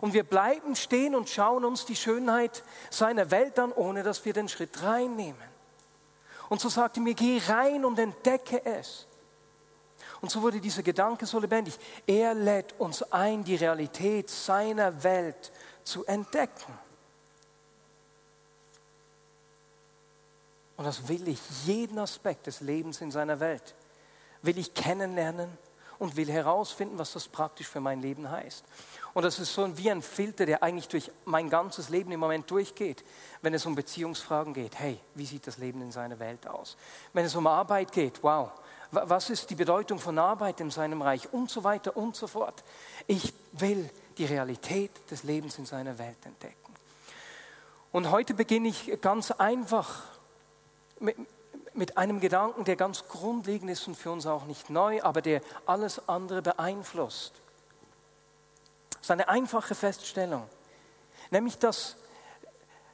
Und 0.00 0.12
wir 0.12 0.24
bleiben 0.24 0.76
stehen 0.76 1.14
und 1.14 1.28
schauen 1.28 1.64
uns 1.64 1.86
die 1.86 1.96
Schönheit 1.96 2.62
seiner 2.90 3.30
Welt 3.30 3.58
an, 3.58 3.72
ohne 3.72 4.02
dass 4.02 4.24
wir 4.24 4.32
den 4.32 4.48
Schritt 4.48 4.82
reinnehmen. 4.82 5.56
Und 6.48 6.60
so 6.60 6.68
sagte 6.68 7.00
mir, 7.00 7.14
geh 7.14 7.40
rein 7.48 7.84
und 7.84 7.98
entdecke 7.98 8.64
es. 8.64 9.06
Und 10.20 10.30
so 10.30 10.42
wurde 10.42 10.60
dieser 10.60 10.82
Gedanke 10.82 11.26
so 11.26 11.38
lebendig. 11.38 11.78
Er 12.06 12.34
lädt 12.34 12.78
uns 12.78 13.02
ein, 13.12 13.44
die 13.44 13.56
Realität 13.56 14.30
seiner 14.30 15.02
Welt 15.02 15.52
zu 15.86 16.04
entdecken. 16.04 16.72
Und 20.76 20.84
das 20.84 21.08
will 21.08 21.26
ich, 21.28 21.40
jeden 21.64 21.98
Aspekt 21.98 22.46
des 22.46 22.60
Lebens 22.60 23.00
in 23.00 23.10
seiner 23.10 23.40
Welt 23.40 23.74
will 24.42 24.58
ich 24.58 24.74
kennenlernen 24.74 25.48
und 25.98 26.16
will 26.16 26.30
herausfinden, 26.30 26.98
was 26.98 27.14
das 27.14 27.26
praktisch 27.26 27.66
für 27.68 27.80
mein 27.80 28.02
Leben 28.02 28.30
heißt. 28.30 28.64
Und 29.14 29.22
das 29.22 29.38
ist 29.38 29.54
so 29.54 29.78
wie 29.78 29.90
ein 29.90 30.02
Filter, 30.02 30.44
der 30.44 30.62
eigentlich 30.62 30.88
durch 30.88 31.10
mein 31.24 31.48
ganzes 31.48 31.88
Leben 31.88 32.12
im 32.12 32.20
Moment 32.20 32.50
durchgeht. 32.50 33.02
Wenn 33.40 33.54
es 33.54 33.64
um 33.64 33.74
Beziehungsfragen 33.74 34.52
geht, 34.52 34.78
hey, 34.78 35.00
wie 35.14 35.24
sieht 35.24 35.46
das 35.46 35.56
Leben 35.56 35.80
in 35.80 35.92
seiner 35.92 36.18
Welt 36.18 36.46
aus? 36.46 36.76
Wenn 37.14 37.24
es 37.24 37.34
um 37.34 37.46
Arbeit 37.46 37.92
geht, 37.92 38.22
wow, 38.22 38.50
was 38.90 39.30
ist 39.30 39.48
die 39.48 39.54
Bedeutung 39.54 39.98
von 39.98 40.18
Arbeit 40.18 40.60
in 40.60 40.70
seinem 40.70 41.00
Reich 41.00 41.32
und 41.32 41.50
so 41.50 41.64
weiter 41.64 41.96
und 41.96 42.14
so 42.14 42.26
fort. 42.26 42.62
Ich 43.06 43.32
will 43.52 43.90
die 44.18 44.24
Realität 44.24 44.90
des 45.10 45.22
Lebens 45.22 45.58
in 45.58 45.66
seiner 45.66 45.98
Welt 45.98 46.24
entdecken. 46.24 46.74
Und 47.92 48.10
heute 48.10 48.34
beginne 48.34 48.68
ich 48.68 49.00
ganz 49.00 49.30
einfach 49.30 50.02
mit, 51.00 51.16
mit 51.74 51.96
einem 51.96 52.20
Gedanken, 52.20 52.64
der 52.64 52.76
ganz 52.76 53.08
grundlegend 53.08 53.70
ist 53.70 53.86
und 53.86 53.96
für 53.96 54.10
uns 54.10 54.26
auch 54.26 54.44
nicht 54.44 54.70
neu, 54.70 55.02
aber 55.02 55.22
der 55.22 55.40
alles 55.66 56.08
andere 56.08 56.42
beeinflusst. 56.42 57.32
Das 58.90 59.02
ist 59.02 59.10
eine 59.10 59.28
einfache 59.28 59.74
Feststellung, 59.74 60.48
nämlich 61.30 61.58
dass 61.58 61.96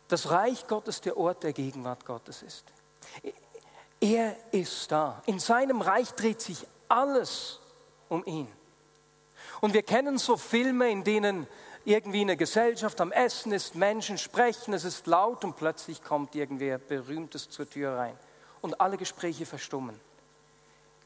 das 0.09 0.31
Reich 0.31 0.67
Gottes 0.67 1.01
der 1.01 1.17
Ort 1.17 1.43
der 1.43 1.53
Gegenwart 1.53 2.05
Gottes 2.05 2.43
ist. 2.43 2.65
Er 4.01 4.37
ist 4.53 4.91
da. 4.93 5.23
In 5.27 5.39
seinem 5.39 5.81
Reich 5.81 6.11
dreht 6.13 6.41
sich 6.41 6.67
alles 6.89 7.61
um 8.09 8.25
ihn. 8.27 8.49
Und 9.63 9.75
wir 9.75 9.85
kennen 9.85 10.19
so 10.19 10.37
Filme, 10.37 10.91
in 10.91 11.05
denen 11.05 11.47
irgendwie 11.85 12.23
eine 12.23 12.37
Gesellschaft 12.37 13.01
am 13.01 13.13
Essen 13.13 13.53
ist, 13.53 13.77
Menschen 13.77 14.19
sprechen, 14.19 14.75
es 14.75 14.83
ist 14.83 15.07
laut 15.07 15.45
und 15.45 15.55
plötzlich 15.55 16.03
kommt 16.03 16.35
irgendwer 16.35 16.79
Berühmtes 16.79 17.49
zur 17.49 17.71
Tür 17.71 17.97
rein 17.97 18.19
und 18.61 18.81
alle 18.81 18.97
Gespräche 18.97 19.47
verstummen. 19.47 19.99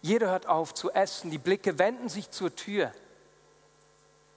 Jeder 0.00 0.30
hört 0.30 0.46
auf 0.46 0.72
zu 0.72 0.90
essen, 0.90 1.30
die 1.30 1.36
Blicke 1.36 1.78
wenden 1.78 2.08
sich 2.08 2.30
zur 2.30 2.56
Tür. 2.56 2.92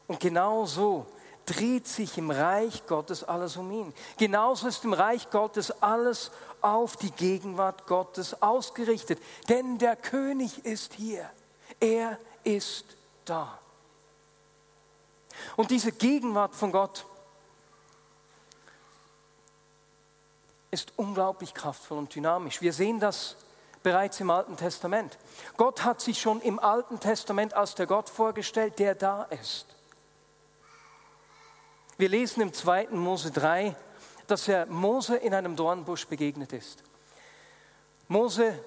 Und 0.08 0.20
genau 0.20 0.66
so 0.66 1.06
dreht 1.46 1.88
sich 1.88 2.18
im 2.18 2.30
Reich 2.30 2.86
Gottes 2.88 3.24
alles 3.24 3.56
um 3.56 3.72
ihn. 3.72 3.94
Genauso 4.18 4.68
ist 4.68 4.84
im 4.84 4.92
Reich 4.92 5.30
Gottes 5.30 5.72
alles 5.82 6.32
auf 6.60 6.98
die 6.98 7.12
Gegenwart 7.12 7.88
Gottes 7.88 8.42
ausgerichtet. 8.42 9.20
Denn 9.48 9.78
der 9.78 9.96
König 9.96 10.66
ist 10.66 10.94
hier. 10.96 11.30
Er 11.80 12.18
ist 12.44 12.84
da. 13.24 13.60
Und 15.55 15.72
diese 15.72 15.91
Gegenwart 15.91 16.55
von 16.55 16.72
Gott 16.72 17.05
ist 20.72 20.93
unglaublich 20.98 21.53
kraftvoll 21.53 21.98
und 21.98 22.13
dynamisch. 22.13 22.62
Wir 22.62 22.74
sehen 22.74 23.00
das 23.00 23.36
bereits 23.81 24.19
im 24.19 24.29
Alten 24.29 24.58
Testament. 24.58 25.17
Gott 25.58 25.84
hat 25.84 26.01
sich 26.01 26.19
schon 26.19 26.41
im 26.41 26.60
Alten 26.60 27.00
Testament 27.00 27.53
als 27.53 27.75
der 27.75 27.88
Gott 27.88 28.10
vorgestellt, 28.10 28.77
der 28.79 28.96
da 28.96 29.24
ist. 29.24 29.65
Wir 31.98 32.10
lesen 32.10 32.41
im 32.41 32.53
2. 32.53 32.89
Mose 32.91 33.31
3, 33.31 33.75
dass 34.27 34.48
er 34.48 34.65
Mose 34.67 35.17
in 35.17 35.34
einem 35.34 35.55
Dornbusch 35.55 36.08
begegnet 36.08 36.53
ist. 36.53 36.84
Mose 38.08 38.58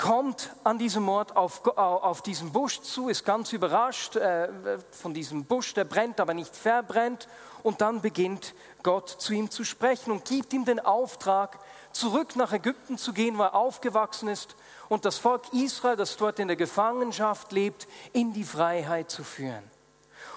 kommt 0.00 0.50
an 0.64 0.78
diesem 0.78 1.06
Ort 1.10 1.36
auf, 1.36 1.66
auf 1.76 2.22
diesen 2.22 2.52
Busch 2.52 2.80
zu, 2.80 3.10
ist 3.10 3.26
ganz 3.26 3.52
überrascht 3.52 4.16
äh, 4.16 4.48
von 4.90 5.12
diesem 5.12 5.44
Busch, 5.44 5.74
der 5.74 5.84
brennt, 5.84 6.20
aber 6.20 6.32
nicht 6.32 6.56
verbrennt. 6.56 7.28
Und 7.62 7.82
dann 7.82 8.00
beginnt 8.00 8.54
Gott 8.82 9.10
zu 9.10 9.34
ihm 9.34 9.50
zu 9.50 9.62
sprechen 9.62 10.10
und 10.10 10.24
gibt 10.24 10.54
ihm 10.54 10.64
den 10.64 10.80
Auftrag, 10.80 11.58
zurück 11.92 12.34
nach 12.34 12.54
Ägypten 12.54 12.96
zu 12.96 13.12
gehen, 13.12 13.36
wo 13.36 13.42
er 13.42 13.54
aufgewachsen 13.54 14.28
ist 14.28 14.56
und 14.88 15.04
das 15.04 15.18
Volk 15.18 15.52
Israel, 15.52 15.96
das 15.96 16.16
dort 16.16 16.38
in 16.38 16.48
der 16.48 16.56
Gefangenschaft 16.56 17.52
lebt, 17.52 17.86
in 18.14 18.32
die 18.32 18.44
Freiheit 18.44 19.10
zu 19.10 19.22
führen. 19.22 19.70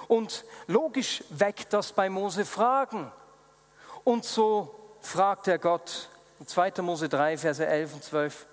Und 0.09 0.43
logisch 0.67 1.23
weckt 1.29 1.71
das 1.71 1.93
bei 1.93 2.09
Mose 2.09 2.43
Fragen. 2.43 3.09
Und 4.03 4.25
so 4.25 4.75
fragt 4.99 5.47
er 5.47 5.57
Gott, 5.57 6.09
2. 6.45 6.81
Mose 6.81 7.07
3, 7.07 7.37
Verse 7.37 7.65
11 7.65 7.93
und 7.93 8.03
12, 8.03 8.45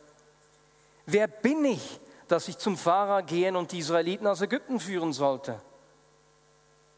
wer 1.06 1.26
bin 1.26 1.64
ich, 1.64 2.00
dass 2.28 2.48
ich 2.48 2.58
zum 2.58 2.76
Pharao 2.76 3.24
gehen 3.24 3.56
und 3.56 3.72
die 3.72 3.78
Israeliten 3.78 4.26
aus 4.26 4.40
Ägypten 4.40 4.80
führen 4.80 5.12
sollte? 5.12 5.60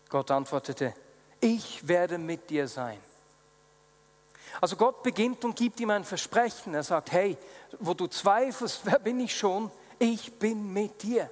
Gott 0.08 0.30
antwortete, 0.30 0.94
ich 1.40 1.86
werde 1.88 2.18
mit 2.18 2.50
dir 2.50 2.68
sein. 2.68 2.98
Also 4.60 4.76
Gott 4.76 5.02
beginnt 5.02 5.44
und 5.44 5.56
gibt 5.56 5.80
ihm 5.80 5.90
ein 5.90 6.04
Versprechen. 6.04 6.74
Er 6.74 6.82
sagt, 6.82 7.12
hey, 7.12 7.38
wo 7.78 7.94
du 7.94 8.06
zweifelst, 8.06 8.82
wer 8.84 8.98
bin 8.98 9.18
ich 9.20 9.36
schon? 9.36 9.70
Ich 9.98 10.38
bin 10.38 10.72
mit 10.72 11.02
dir. 11.02 11.30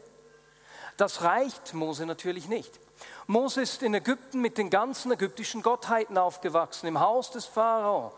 Das 0.97 1.23
reicht 1.23 1.75
Mose 1.75 2.07
natürlich 2.07 2.49
nicht. 2.49 2.79
Mose 3.27 3.63
ist 3.63 3.83
in 3.83 3.95
Ägypten 3.95 4.41
mit 4.41 4.59
den 4.59 4.71
ganzen 4.71 5.13
ägyptischen 5.13 5.63
Gottheiten 5.63 6.19
aufgewachsen, 6.19 6.87
im 6.87 7.01
Haus 7.01 7.31
des 7.31 7.47
Pharao. 7.47 8.13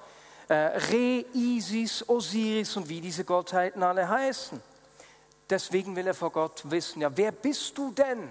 Äh, 0.52 0.76
Re, 0.76 1.24
Isis, 1.32 2.06
Osiris 2.06 2.76
und 2.76 2.86
wie 2.86 3.00
diese 3.00 3.24
Gottheiten 3.24 3.82
alle 3.82 4.06
heißen. 4.06 4.60
Deswegen 5.48 5.96
will 5.96 6.06
er 6.06 6.12
vor 6.12 6.30
Gott 6.30 6.70
wissen, 6.70 7.00
ja, 7.00 7.16
wer 7.16 7.32
bist 7.32 7.78
du 7.78 7.90
denn? 7.90 8.28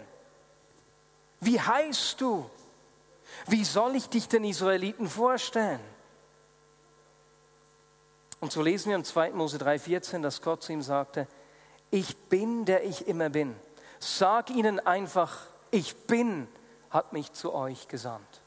Wie 1.39 1.59
heißt 1.59 2.21
du? 2.21 2.47
Wie 3.47 3.65
soll 3.65 3.95
ich 3.95 4.07
dich 4.07 4.27
den 4.27 4.43
Israeliten 4.43 5.09
vorstellen? 5.09 5.79
Und 8.39 8.51
so 8.51 8.61
lesen 8.61 8.89
wir 8.89 8.97
im 8.97 9.03
2. 9.03 9.31
Mose 9.31 9.57
3,14, 9.57 10.21
dass 10.21 10.43
Gott 10.43 10.61
zu 10.61 10.73
ihm 10.73 10.83
sagte: 10.83 11.27
Ich 11.89 12.15
bin, 12.15 12.65
der 12.65 12.83
ich 12.83 13.07
immer 13.07 13.31
bin. 13.31 13.55
Sag 13.99 14.51
ihnen 14.51 14.79
einfach, 14.79 15.47
ich 15.71 15.95
bin, 16.05 16.47
hat 16.91 17.13
mich 17.13 17.33
zu 17.33 17.51
euch 17.51 17.87
gesandt. 17.87 18.40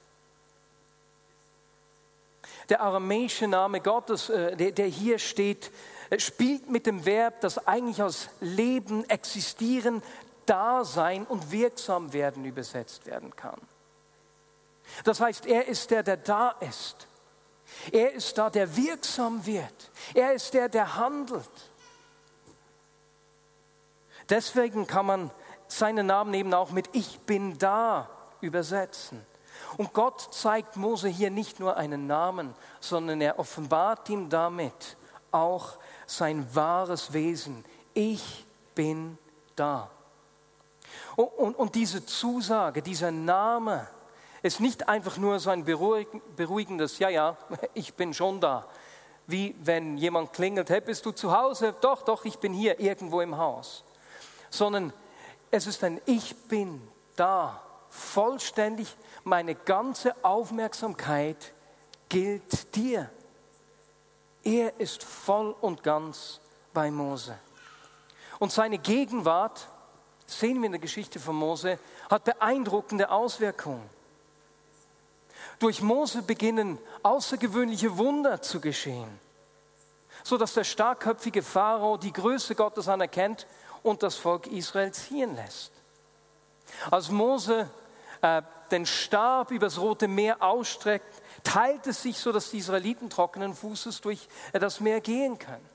Der 2.69 2.81
aramäische 2.81 3.47
Name 3.47 3.81
Gottes, 3.81 4.31
äh, 4.31 4.73
der 4.73 4.87
hier 4.87 5.19
steht, 5.19 5.71
äh, 6.11 6.19
spielt 6.19 6.71
mit 6.71 6.87
dem 6.87 7.05
Verb, 7.05 7.41
das 7.41 7.67
eigentlich 7.67 8.03
aus 8.03 8.29
Leben, 8.41 9.09
Existieren, 9.09 10.03
Dasein 10.47 11.25
und 11.25 11.51
wirksam 11.51 12.13
werden 12.13 12.45
übersetzt 12.45 13.07
werden 13.07 13.35
kann. 13.35 13.61
Das 15.05 15.21
heißt, 15.21 15.47
er 15.47 15.67
ist 15.67 15.91
der, 15.91 16.03
der 16.03 16.17
da 16.19 16.51
ist. 16.61 17.09
Er 17.91 18.13
ist 18.13 18.37
da, 18.37 18.51
der 18.51 18.77
wirksam 18.77 19.45
wird. 19.47 19.91
Er 20.13 20.35
ist 20.35 20.53
der, 20.55 20.69
der 20.69 20.97
handelt. 20.97 21.49
Deswegen 24.29 24.87
kann 24.87 25.07
man 25.07 25.31
seinen 25.67 26.07
Namen 26.07 26.35
eben 26.35 26.55
auch 26.55 26.71
mit 26.71 26.89
Ich 26.93 27.21
bin 27.21 27.59
da 27.59 28.09
übersetzen. 28.41 29.25
Und 29.77 29.93
Gott 29.93 30.29
zeigt 30.33 30.77
Mose 30.77 31.09
hier 31.09 31.31
nicht 31.31 31.61
nur 31.61 31.77
einen 31.77 32.07
Namen, 32.07 32.55
sondern 32.81 33.21
er 33.21 33.39
offenbart 33.39 34.09
ihm 34.09 34.29
damit 34.29 34.97
auch 35.31 35.79
sein 36.07 36.47
wahres 36.55 37.13
Wesen. 37.13 37.65
Ich 37.93 38.45
bin 38.75 39.19
da. 39.57 39.91
Und, 41.17 41.27
und, 41.27 41.55
und 41.57 41.75
diese 41.75 42.07
Zusage, 42.07 42.83
dieser 42.83 43.11
Name, 43.11 43.89
ist 44.43 44.61
nicht 44.61 44.89
einfach 44.89 45.17
nur 45.17 45.39
so 45.41 45.51
ein 45.51 45.65
beruhigendes, 45.65 46.99
ja, 46.99 47.09
ja, 47.09 47.37
ich 47.75 47.95
bin 47.95 48.13
schon 48.13 48.41
da. 48.41 48.67
Wie 49.27 49.57
wenn 49.63 49.97
jemand 49.97 50.35
klingelt, 50.35 50.69
hey, 50.69 50.83
bist 50.83 51.07
du 51.07 51.13
zu 51.13 51.35
Hause? 51.35 51.75
Doch, 51.81 52.03
doch, 52.03 52.27
ich 52.27 52.39
bin 52.39 52.53
hier 52.53 52.79
irgendwo 52.79 53.23
im 53.23 53.39
Haus. 53.39 53.85
Sondern 54.51 54.93
es 55.51 55.67
ist 55.67 55.83
ein 55.83 55.99
Ich 56.05 56.37
bin 56.47 56.87
da, 57.17 57.63
vollständig, 57.95 58.97
meine 59.23 59.55
ganze 59.55 60.15
Aufmerksamkeit 60.25 61.53
gilt 62.09 62.75
dir. 62.75 63.09
Er 64.43 64.79
ist 64.81 65.03
voll 65.03 65.55
und 65.61 65.83
ganz 65.83 66.41
bei 66.73 66.91
Mose. 66.91 67.39
Und 68.41 68.53
seine 68.53 68.79
Gegenwart, 68.79 69.69
sehen 70.27 70.61
wir 70.61 70.67
in 70.67 70.73
der 70.73 70.81
Geschichte 70.81 71.21
von 71.21 71.37
Mose, 71.37 71.79
hat 72.11 72.25
beeindruckende 72.25 73.11
Auswirkungen. 73.11 73.89
Durch 75.61 75.81
Mose 75.81 76.23
beginnen 76.23 76.79
außergewöhnliche 77.03 77.97
Wunder 77.97 78.43
zu 78.43 78.61
geschehen, 78.61 79.21
sodass 80.25 80.55
der 80.55 80.65
starkköpfige 80.65 81.43
Pharao 81.43 81.97
die 81.97 82.13
Größe 82.13 82.55
Gottes 82.55 82.89
anerkennt 82.89 83.47
und 83.83 84.03
das 84.03 84.17
Volk 84.17 84.49
Israel 84.49 84.93
ziehen 84.93 85.37
lässt. 85.37 85.73
Als 86.91 87.11
Mose 87.11 87.71
äh, 88.25 88.43
den 88.71 88.87
Stab 88.87 89.51
übers 89.51 89.79
Rote 89.79 90.09
Meer 90.09 90.43
ausstreckt, 90.43 91.23
teilt 91.43 91.87
es 91.87 92.03
sich 92.03 92.19
so, 92.19 92.33
dass 92.33 92.51
die 92.51 92.59
Israeliten 92.59 93.11
trockenen 93.11 93.55
Fußes 93.55 94.01
durch 94.01 94.29
äh, 94.55 94.59
das 94.59 94.81
Meer 94.81 95.03
gehen 95.03 95.39
können. 95.39 95.69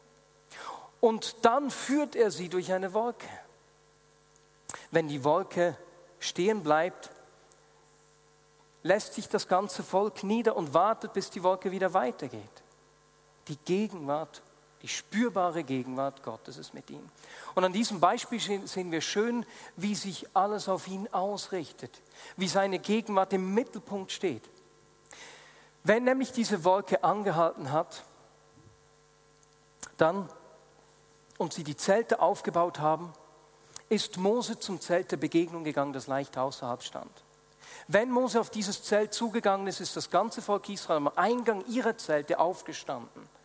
Und 1.00 1.46
dann 1.46 1.70
führt 1.70 2.16
er 2.16 2.32
sie 2.32 2.50
durch 2.50 2.74
eine 2.74 2.94
Wolke. 2.94 3.28
Wenn 4.90 5.08
die 5.08 5.24
Wolke 5.24 5.78
stehen 6.20 6.64
bleibt, 6.64 7.12
lässt 8.82 9.14
sich 9.14 9.30
das 9.30 9.48
ganze 9.48 9.84
Volk 9.84 10.24
nieder 10.24 10.58
und 10.58 10.74
wartet, 10.74 11.14
bis 11.14 11.30
die 11.30 11.44
Wolke 11.44 11.72
wieder 11.72 11.94
weitergeht. 11.94 12.42
Die 13.48 13.58
Gegenwart 13.58 14.42
Die 14.82 14.88
spürbare 14.88 15.64
Gegenwart 15.64 16.24
Gottes 16.24 16.58
ist 16.58 16.74
mit 16.74 16.90
ihm. 16.90 17.06
Und 17.54 17.66
an 17.66 17.74
diesem 17.74 18.00
Beispiel 18.00 18.40
sehen 18.40 18.92
wir 18.92 19.02
schön, 19.02 19.46
wie 19.76 19.94
sich 19.94 20.28
alles 20.34 20.70
auf 20.70 20.88
ihn 20.88 21.08
ausrichtet, 21.12 22.02
wie 22.38 22.48
seine 22.48 22.80
Gegenwart 22.80 23.34
im 23.34 23.54
Mittelpunkt 23.54 24.12
steht. 24.12 24.44
Wenn 25.84 26.06
nämlich 26.06 26.32
diese 26.32 26.64
Wolke 26.64 27.04
angehalten 27.04 27.72
hat, 27.72 28.06
dann 29.98 30.30
und 31.38 31.54
sie 31.54 31.64
die 31.64 31.78
Zelte 31.78 32.22
aufgebaut 32.22 32.80
haben, 32.80 33.12
ist 33.90 34.18
Mose 34.18 34.60
zum 34.60 34.80
Zelt 34.80 35.12
der 35.12 35.18
Begegnung 35.18 35.64
gegangen, 35.64 35.94
das 35.94 36.08
leicht 36.08 36.38
außerhalb 36.38 36.84
stand. 36.84 37.12
Wenn 37.88 38.12
Mose 38.12 38.40
auf 38.40 38.50
dieses 38.50 38.84
Zelt 38.84 39.14
zugegangen 39.14 39.68
ist, 39.68 39.80
ist 39.80 39.96
das 39.96 40.10
ganze 40.10 40.42
Volk 40.42 40.70
Israel 40.70 40.98
am 40.98 41.12
Eingang 41.16 41.66
ihrer 41.68 41.98
Zelte 41.98 42.40
aufgestanden. 42.40 43.39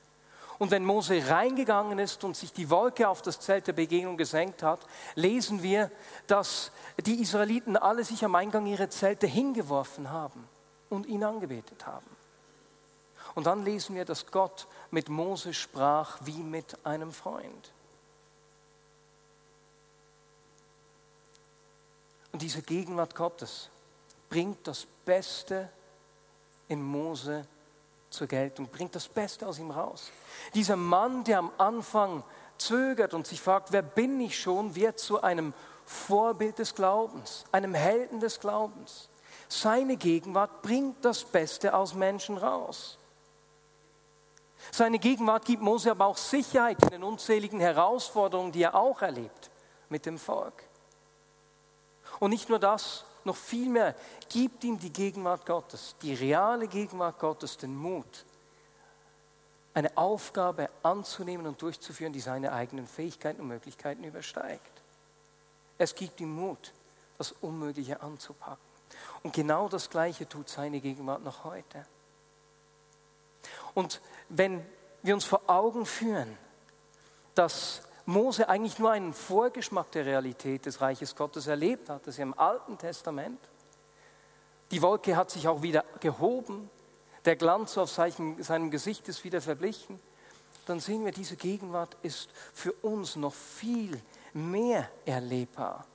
Und 0.59 0.71
wenn 0.71 0.85
Mose 0.85 1.29
reingegangen 1.29 1.99
ist 1.99 2.23
und 2.23 2.37
sich 2.37 2.53
die 2.53 2.71
Wolke 2.71 3.09
auf 3.09 3.23
das 3.23 3.41
Zelt 3.41 3.67
der 3.67 3.73
Begegnung 3.73 4.17
gesenkt 4.17 4.63
hat, 4.63 4.81
lesen 5.15 5.63
wir, 5.63 5.91
dass 6.27 6.71
die 7.05 7.21
Israeliten 7.21 7.77
alle 7.77 8.05
sich 8.05 8.25
am 8.25 8.35
Eingang 8.35 8.67
ihrer 8.67 8.89
Zelte 8.89 9.27
hingeworfen 9.27 10.11
haben 10.11 10.49
und 10.91 11.07
ihn 11.07 11.25
angebetet 11.25 11.87
haben. 11.87 12.07
Und 13.35 13.47
dann 13.47 13.65
lesen 13.65 13.97
wir, 13.97 14.05
dass 14.05 14.27
Gott 14.27 14.69
mit 14.91 15.09
Mose 15.09 15.55
sprach 15.55 16.19
wie 16.23 16.43
mit 16.43 16.87
einem 16.87 17.13
Freund. 17.13 17.73
Und 22.31 22.43
diese 22.43 22.63
Gegenwart 22.63 23.15
Gottes 23.15 23.71
bringt 24.29 24.67
das 24.67 24.87
Beste 25.05 25.69
in 26.69 26.83
Mose 26.83 27.47
zur 28.15 28.27
Geltung, 28.27 28.69
bringt 28.69 28.95
das 28.95 29.09
Beste 29.09 29.47
aus 29.47 29.59
ihm 29.59 29.71
raus. 29.71 30.11
Dieser 30.55 30.77
Mann, 30.77 31.25
der 31.25 31.39
am 31.39 31.51
Anfang 31.59 32.23
zögert 32.59 33.15
und 33.15 33.27
sich 33.27 33.41
fragt, 33.41 33.73
wer 33.73 33.83
bin 33.83 34.21
ich 34.21 34.39
schon, 34.39 34.75
wird 34.75 34.99
zu 34.99 35.23
einem 35.23 35.53
Vorbild 35.85 36.59
des 36.59 36.75
Glaubens, 36.75 37.45
einem 37.53 37.75
Helden 37.75 38.21
des 38.21 38.41
Glaubens. 38.41 39.09
Seine 39.49 39.97
Gegenwart 39.97 40.63
bringt 40.63 41.05
das 41.05 41.25
Beste 41.25 41.75
aus 41.75 41.95
Menschen 41.95 42.39
raus. 42.39 42.99
Seine 44.71 44.99
Gegenwart 44.99 45.45
gibt 45.45 45.63
Mose 45.63 45.91
aber 45.91 46.07
auch 46.07 46.17
Sicherheit 46.17 46.83
in 46.85 46.91
den 46.91 47.05
unzähligen 47.05 47.61
Herausforderungen, 47.61 48.53
die 48.53 48.63
er 48.63 48.75
auch 48.75 49.03
erlebt 49.03 49.51
mit 49.89 50.07
dem 50.07 50.19
Volk. 50.19 50.65
Und 52.19 52.31
nicht 52.31 52.49
nur 52.49 52.59
das, 52.59 53.05
noch 53.27 53.37
viel 53.37 53.69
mehr, 53.69 53.95
gibt 54.29 54.65
ihm 54.65 54.79
die 54.79 54.93
Gegenwart 54.93 55.47
Gottes, 55.47 55.95
die 56.03 56.15
reale 56.15 56.69
Gegenwart 56.69 57.19
Gottes, 57.19 57.57
den 57.57 57.75
Mut, 57.75 58.25
eine 59.75 59.97
Aufgabe 59.97 60.71
anzunehmen 60.83 61.47
und 61.47 61.61
durchzuführen, 61.61 62.13
die 62.13 62.21
seine 62.21 62.53
eigenen 62.53 62.87
Fähigkeiten 62.87 63.41
und 63.41 63.49
Möglichkeiten 63.49 64.05
übersteigt. 64.05 64.83
Es 65.79 65.95
gibt 65.95 66.21
ihm 66.21 66.35
Mut, 66.35 66.73
das 67.19 67.33
Unmögliche 67.33 68.01
anzupacken. 68.01 68.63
Und 69.23 69.35
genau 69.35 69.69
das 69.69 69.91
Gleiche 69.91 70.29
tut 70.29 70.49
seine 70.49 70.81
Gegenwart 70.81 71.25
noch 71.25 71.45
heute. 71.45 71.85
Und 73.75 74.01
wenn 74.29 74.65
wir 75.03 75.15
uns 75.15 75.25
vor 75.25 75.43
Augen 75.49 75.85
führen, 75.87 76.39
dass 77.35 77.83
Mose 78.07 78.49
eigentlich 78.49 78.79
nur 78.79 78.91
einen 78.91 79.15
Vorgeschmack 79.15 79.91
der 79.93 80.05
Realität 80.05 80.67
des 80.67 80.81
Reiches 80.81 81.17
Gottes 81.17 81.47
erlebt 81.47 81.89
hat, 81.89 82.03
das 82.03 82.17
ist 82.17 82.21
im 82.21 82.39
Alten 82.39 82.77
Testament. 82.77 83.41
Die 84.71 84.83
Wolke 84.83 85.17
hat 85.17 85.31
sich 85.31 85.49
auch 85.49 85.63
wieder 85.63 85.85
gehoben, 86.01 86.69
der 87.25 87.37
Glanz 87.37 87.79
auf 87.79 87.91
seinem 87.91 88.71
Gesicht 88.71 89.09
ist 89.09 89.25
wieder 89.25 89.41
verblichen. 89.41 89.99
Dann 90.67 90.81
sehen 90.81 91.05
wir, 91.05 91.13
diese 91.13 91.37
Gegenwart 91.37 91.97
ist 92.03 92.31
für 92.53 92.73
uns 92.73 93.17
noch 93.17 93.33
viel 93.33 94.01
mehr 94.35 94.91
erlebbar. 95.07 95.87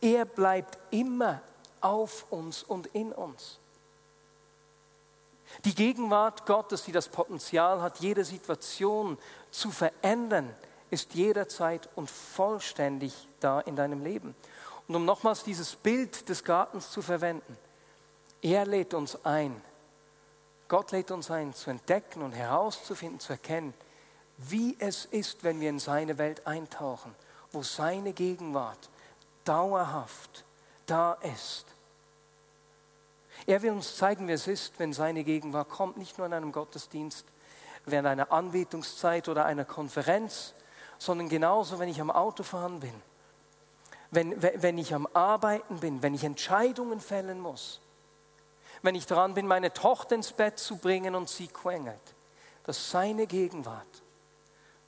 Er 0.00 0.24
bleibt 0.24 0.78
immer 0.90 1.40
auf 1.80 2.26
uns 2.30 2.62
und 2.62 2.88
in 2.88 3.12
uns. 3.12 3.58
Die 5.64 5.74
Gegenwart 5.74 6.46
Gottes, 6.46 6.84
die 6.84 6.92
das 6.92 7.08
Potenzial 7.08 7.82
hat, 7.82 7.98
jede 8.00 8.24
Situation 8.24 9.18
zu 9.50 9.70
verändern, 9.70 10.52
ist 10.92 11.14
jederzeit 11.14 11.88
und 11.96 12.10
vollständig 12.10 13.26
da 13.40 13.60
in 13.60 13.76
deinem 13.76 14.04
Leben. 14.04 14.34
Und 14.86 14.94
um 14.94 15.06
nochmals 15.06 15.42
dieses 15.42 15.74
Bild 15.74 16.28
des 16.28 16.44
Gartens 16.44 16.90
zu 16.90 17.00
verwenden, 17.00 17.56
er 18.42 18.66
lädt 18.66 18.92
uns 18.92 19.24
ein, 19.24 19.58
Gott 20.68 20.92
lädt 20.92 21.10
uns 21.10 21.30
ein, 21.30 21.54
zu 21.54 21.70
entdecken 21.70 22.22
und 22.22 22.32
herauszufinden, 22.32 23.20
zu 23.20 23.32
erkennen, 23.32 23.72
wie 24.36 24.76
es 24.78 25.06
ist, 25.06 25.44
wenn 25.44 25.60
wir 25.60 25.70
in 25.70 25.78
seine 25.78 26.18
Welt 26.18 26.46
eintauchen, 26.46 27.14
wo 27.52 27.62
seine 27.62 28.12
Gegenwart 28.12 28.90
dauerhaft 29.44 30.44
da 30.86 31.14
ist. 31.14 31.64
Er 33.46 33.62
will 33.62 33.72
uns 33.72 33.96
zeigen, 33.96 34.28
wie 34.28 34.32
es 34.32 34.46
ist, 34.46 34.78
wenn 34.78 34.92
seine 34.92 35.24
Gegenwart 35.24 35.70
kommt, 35.70 35.96
nicht 35.96 36.18
nur 36.18 36.26
in 36.26 36.34
einem 36.34 36.52
Gottesdienst, 36.52 37.24
während 37.86 38.08
einer 38.08 38.30
Anbetungszeit 38.30 39.28
oder 39.28 39.46
einer 39.46 39.64
Konferenz, 39.64 40.54
sondern 41.02 41.28
genauso, 41.28 41.80
wenn 41.80 41.88
ich 41.88 42.00
am 42.00 42.12
Autofahren 42.12 42.78
bin, 42.78 42.94
wenn, 44.12 44.40
wenn 44.40 44.78
ich 44.78 44.94
am 44.94 45.08
Arbeiten 45.12 45.80
bin, 45.80 46.00
wenn 46.00 46.14
ich 46.14 46.22
Entscheidungen 46.22 47.00
fällen 47.00 47.40
muss, 47.40 47.80
wenn 48.82 48.94
ich 48.94 49.06
daran 49.06 49.34
bin, 49.34 49.48
meine 49.48 49.72
Tochter 49.72 50.14
ins 50.14 50.32
Bett 50.32 50.60
zu 50.60 50.76
bringen 50.76 51.16
und 51.16 51.28
sie 51.28 51.48
quengelt, 51.48 52.14
dass 52.62 52.92
seine 52.92 53.26
Gegenwart 53.26 54.02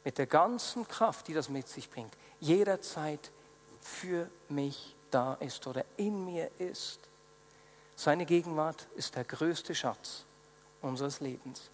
mit 0.04 0.18
der 0.18 0.26
ganzen 0.26 0.86
Kraft, 0.86 1.26
die 1.26 1.34
das 1.34 1.48
mit 1.48 1.66
sich 1.66 1.90
bringt, 1.90 2.14
jederzeit 2.38 3.32
für 3.80 4.30
mich 4.48 4.94
da 5.10 5.34
ist 5.34 5.66
oder 5.66 5.84
in 5.96 6.24
mir 6.24 6.48
ist. 6.60 7.00
Seine 7.96 8.24
Gegenwart 8.24 8.86
ist 8.94 9.16
der 9.16 9.24
größte 9.24 9.74
Schatz 9.74 10.24
unseres 10.80 11.18
Lebens. 11.18 11.70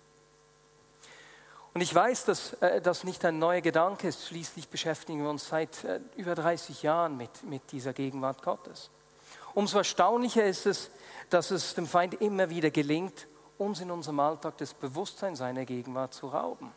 Und 1.73 1.81
ich 1.83 1.95
weiß, 1.95 2.25
dass 2.25 2.55
äh, 2.55 2.81
das 2.81 3.05
nicht 3.05 3.25
ein 3.25 3.39
neuer 3.39 3.61
Gedanke 3.61 4.09
ist. 4.09 4.27
Schließlich 4.27 4.69
beschäftigen 4.69 5.23
wir 5.23 5.31
uns 5.31 5.49
seit 5.49 5.85
äh, 5.85 6.01
über 6.17 6.35
30 6.35 6.83
Jahren 6.83 7.17
mit, 7.17 7.45
mit 7.45 7.71
dieser 7.73 7.93
Gegenwart 7.93 8.43
Gottes. 8.43 8.91
Umso 9.55 9.79
erstaunlicher 9.79 10.45
ist 10.45 10.67
es, 10.67 10.91
dass 11.29 11.51
es 11.51 11.75
dem 11.75 11.87
Feind 11.87 12.15
immer 12.21 12.51
wieder 12.51 12.71
gelingt, 12.71 13.27
uns 13.59 13.81
in 13.81 13.91
unserem 13.91 14.21
Alltag 14.21 14.57
das 14.59 14.75
Bewusstsein 14.75 15.37
seiner 15.37 15.65
Gegenwart 15.65 16.15
zu 16.15 16.29
rauben. 16.29 16.73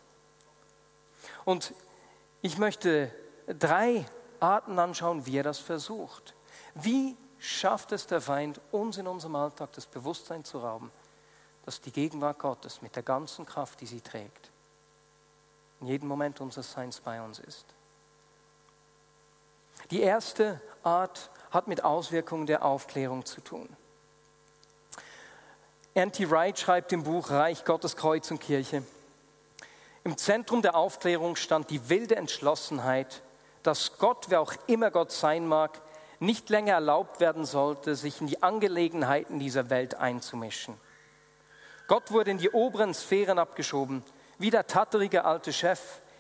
Und 1.46 1.74
ich 2.42 2.58
möchte 2.58 3.12
drei 3.48 4.06
Arten 4.40 4.78
anschauen, 4.78 5.26
wie 5.26 5.38
er 5.38 5.44
das 5.44 5.60
versucht. 5.60 6.36
Wie 6.76 7.16
schafft 7.40 7.92
es 7.92 8.08
der 8.08 8.22
Feind, 8.22 8.60
uns 8.72 8.98
in 8.98 9.08
unserem 9.08 9.36
Alltag 9.36 9.72
das 9.74 9.86
Bewusstsein 9.86 10.44
zu 10.44 10.60
rauben, 10.60 10.92
dass 11.66 11.82
die 11.82 11.92
Gegenwart 11.92 12.40
Gottes 12.40 12.82
mit 12.82 12.96
der 12.96 13.04
ganzen 13.04 13.46
Kraft, 13.46 13.80
die 13.82 13.86
sie 13.86 14.02
trägt, 14.02 14.52
in 15.84 15.88
jedem 15.88 16.08
Moment 16.08 16.40
unseres 16.40 16.72
Seins 16.72 17.02
bei 17.02 17.22
uns 17.22 17.40
ist. 17.40 17.66
Die 19.92 20.00
erste 20.00 20.62
Art 20.82 21.30
hat 21.52 21.68
mit 21.68 21.84
Auswirkungen 21.84 22.46
der 22.46 22.64
Aufklärung 22.64 23.26
zu 23.26 23.42
tun. 23.42 23.68
Anti 25.94 26.32
Wright 26.32 26.58
schreibt 26.58 26.94
im 26.94 27.04
Buch 27.04 27.32
Reich 27.32 27.66
Gottes 27.66 27.98
Kreuz 27.98 28.32
und 28.32 28.40
Kirche. 28.40 28.84
Im 30.06 30.18
Zentrum 30.18 30.62
der 30.62 30.76
Aufklärung 30.76 31.36
stand 31.36 31.70
die 31.70 31.90
wilde 31.90 32.16
Entschlossenheit, 32.16 33.22
dass 33.62 33.98
Gott, 33.98 34.28
wer 34.30 34.40
auch 34.40 34.54
immer 34.68 34.90
Gott 34.90 35.12
sein 35.12 35.46
mag, 35.46 35.82
nicht 36.22 36.50
länger 36.50 36.76
erlaubt 36.76 37.20
werden 37.20 37.44
sollte, 37.44 37.98
sich 37.98 38.22
in 38.22 38.28
die 38.28 38.42
Angelegenheiten 38.42 39.38
dieser 39.38 39.70
Welt 39.70 39.96
einzumischen. 39.96 40.76
Gott 41.88 42.12
wurde 42.12 42.32
in 42.32 42.38
die 42.38 42.52
oberen 42.52 42.94
Sphären 42.94 43.38
abgeschoben 43.38 44.02
wie 44.44 44.52
der 44.52 44.68
tatterige 44.68 45.24
alte 45.24 45.54
Chef, 45.54 45.80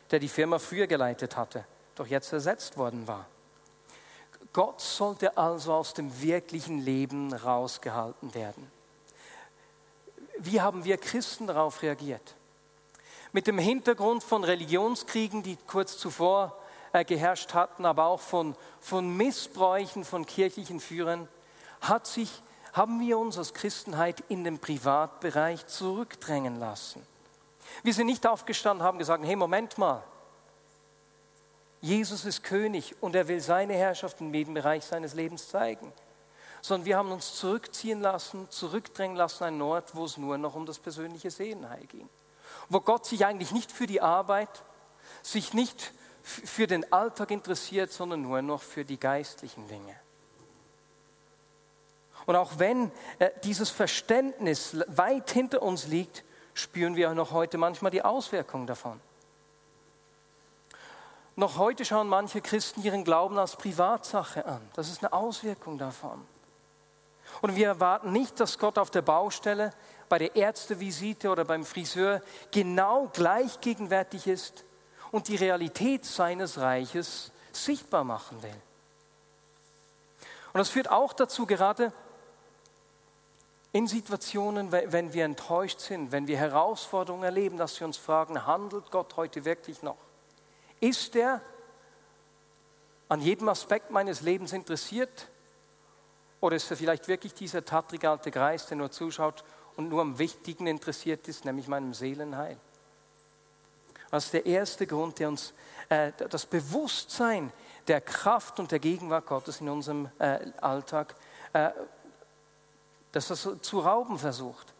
der 0.09 0.17
die 0.17 0.29
Firma 0.29 0.57
früher 0.57 0.87
geleitet 0.87 1.35
hatte, 1.35 1.65
doch 1.93 2.07
jetzt 2.07 2.31
ersetzt 2.31 2.77
worden 2.77 3.05
war. 3.05 3.25
Gott 4.53 4.79
sollte 4.79 5.37
also 5.37 5.73
aus 5.73 5.93
dem 5.93 6.21
wirklichen 6.21 6.79
Leben 6.79 7.33
rausgehalten 7.33 8.33
werden. 8.33 8.71
Wie 10.37 10.61
haben 10.61 10.85
wir 10.85 10.95
Christen 10.95 11.47
darauf 11.47 11.81
reagiert? 11.81 12.35
Mit 13.33 13.45
dem 13.45 13.57
Hintergrund 13.57 14.23
von 14.23 14.45
Religionskriegen, 14.45 15.43
die 15.43 15.57
kurz 15.67 15.97
zuvor 15.97 16.57
äh, 16.93 17.03
geherrscht 17.03 17.53
hatten, 17.53 17.85
aber 17.85 18.05
auch 18.05 18.21
von, 18.21 18.55
von 18.79 19.17
Missbräuchen 19.17 20.05
von 20.05 20.25
kirchlichen 20.25 20.79
Führern, 20.79 21.27
hat 21.81 22.07
sich, 22.07 22.41
haben 22.71 23.01
wir 23.01 23.17
uns 23.17 23.37
als 23.37 23.53
Christenheit 23.53 24.23
in 24.29 24.45
den 24.45 24.59
Privatbereich 24.59 25.67
zurückdrängen 25.67 26.57
lassen. 26.57 27.05
Wir 27.81 27.93
sind 27.93 28.07
nicht 28.07 28.27
aufgestanden, 28.27 28.85
haben 28.85 28.99
gesagt, 28.99 29.23
hey, 29.25 29.35
Moment 29.35 29.77
mal. 29.77 30.03
Jesus 31.81 32.23
ist 32.23 32.43
König 32.43 32.95
und 33.01 33.15
er 33.15 33.27
will 33.27 33.41
seine 33.41 33.73
Herrschaft 33.73 34.21
in 34.21 34.33
jedem 34.33 34.53
Bereich 34.53 34.85
seines 34.85 35.13
Lebens 35.15 35.49
zeigen. 35.49 35.91
Sondern 36.61 36.85
wir 36.85 36.97
haben 36.97 37.11
uns 37.11 37.35
zurückziehen 37.35 37.99
lassen, 37.99 38.49
zurückdrängen 38.49 39.17
lassen 39.17 39.43
an 39.43 39.53
einen 39.53 39.61
Ort, 39.61 39.95
wo 39.95 40.05
es 40.05 40.15
nur 40.15 40.37
noch 40.37 40.55
um 40.55 40.65
das 40.65 40.79
persönliche 40.79 41.29
Seelenheil 41.29 41.85
ging. 41.87 42.07
Wo 42.69 42.79
Gott 42.79 43.05
sich 43.05 43.25
eigentlich 43.25 43.51
nicht 43.51 43.71
für 43.71 43.85
die 43.85 43.99
Arbeit, 43.99 44.63
sich 45.21 45.53
nicht 45.53 45.93
für 46.23 46.67
den 46.67 46.89
Alltag 46.93 47.31
interessiert, 47.31 47.91
sondern 47.91 48.21
nur 48.21 48.41
noch 48.41 48.61
für 48.61 48.85
die 48.85 48.97
geistlichen 48.97 49.67
Dinge. 49.67 49.93
Und 52.25 52.35
auch 52.37 52.59
wenn 52.59 52.91
äh, 53.19 53.31
dieses 53.43 53.69
Verständnis 53.69 54.77
weit 54.87 55.31
hinter 55.31 55.61
uns 55.61 55.87
liegt, 55.87 56.23
spüren 56.53 56.95
wir 56.95 57.09
auch 57.09 57.15
noch 57.15 57.31
heute 57.31 57.57
manchmal 57.57 57.91
die 57.91 58.03
Auswirkungen 58.03 58.67
davon. 58.67 58.99
Noch 61.35 61.57
heute 61.57 61.83
schauen 61.83 62.07
manche 62.07 62.41
Christen 62.41 62.83
ihren 62.83 63.03
Glauben 63.03 63.39
als 63.39 63.55
Privatsache 63.55 64.45
an. 64.45 64.61
Das 64.75 64.89
ist 64.89 65.03
eine 65.03 65.13
Auswirkung 65.13 65.79
davon. 65.79 66.23
Und 67.41 67.55
wir 67.55 67.67
erwarten 67.67 68.11
nicht, 68.11 68.39
dass 68.39 68.59
Gott 68.59 68.77
auf 68.77 68.91
der 68.91 69.01
Baustelle, 69.01 69.73
bei 70.09 70.19
der 70.19 70.35
Ärztevisite 70.35 71.29
oder 71.29 71.43
beim 71.43 71.65
Friseur 71.65 72.21
genau 72.51 73.09
gleich 73.13 73.61
gegenwärtig 73.61 74.27
ist 74.27 74.63
und 75.11 75.27
die 75.27 75.35
Realität 75.35 76.05
seines 76.05 76.59
Reiches 76.59 77.31
sichtbar 77.51 78.03
machen 78.03 78.43
will. 78.43 78.61
Und 80.53 80.59
das 80.59 80.69
führt 80.69 80.91
auch 80.91 81.13
dazu, 81.13 81.47
gerade 81.47 81.91
in 83.73 83.87
Situationen, 83.87 84.71
wenn 84.71 85.13
wir 85.13 85.25
enttäuscht 85.25 85.79
sind, 85.79 86.11
wenn 86.11 86.27
wir 86.27 86.37
Herausforderungen 86.37 87.23
erleben, 87.23 87.57
dass 87.57 87.79
wir 87.79 87.87
uns 87.87 87.97
fragen, 87.97 88.45
handelt 88.45 88.91
Gott 88.91 89.17
heute 89.17 89.45
wirklich 89.45 89.81
noch? 89.81 89.97
Ist 90.79 91.15
er 91.15 91.41
an 93.09 93.19
jedem 93.19 93.49
Aspekt 93.49 93.89
meines 93.89 94.21
Lebens 94.21 94.53
interessiert? 94.53 95.27
Oder 96.39 96.55
ist 96.55 96.69
er 96.69 96.77
vielleicht 96.77 97.07
wirklich 97.07 97.33
dieser 97.33 97.65
tattrige 97.65 98.11
alte 98.11 98.29
Greis, 98.29 98.67
der 98.67 98.77
nur 98.77 98.91
zuschaut 98.91 99.43
und 99.75 99.89
nur 99.89 100.01
am 100.01 100.19
Wichtigen 100.19 100.67
interessiert 100.67 101.27
ist, 101.27 101.43
nämlich 101.43 101.67
meinem 101.67 101.95
Seelenheil? 101.95 102.57
Das 104.11 104.25
ist 104.25 104.33
der 104.33 104.45
erste 104.45 104.85
Grund, 104.85 105.17
der 105.17 105.29
uns 105.29 105.51
äh, 105.89 106.11
das 106.29 106.45
Bewusstsein 106.45 107.51
der 107.87 108.01
Kraft 108.01 108.59
und 108.59 108.71
der 108.71 108.77
Gegenwart 108.77 109.25
Gottes 109.25 109.61
in 109.61 109.69
unserem 109.69 110.11
äh, 110.19 110.39
Alltag 110.61 111.15
äh, 111.53 111.71
dass 113.13 113.27
das 113.27 113.47
zu 113.61 113.79
rauben 113.79 114.19
versucht. 114.19 114.73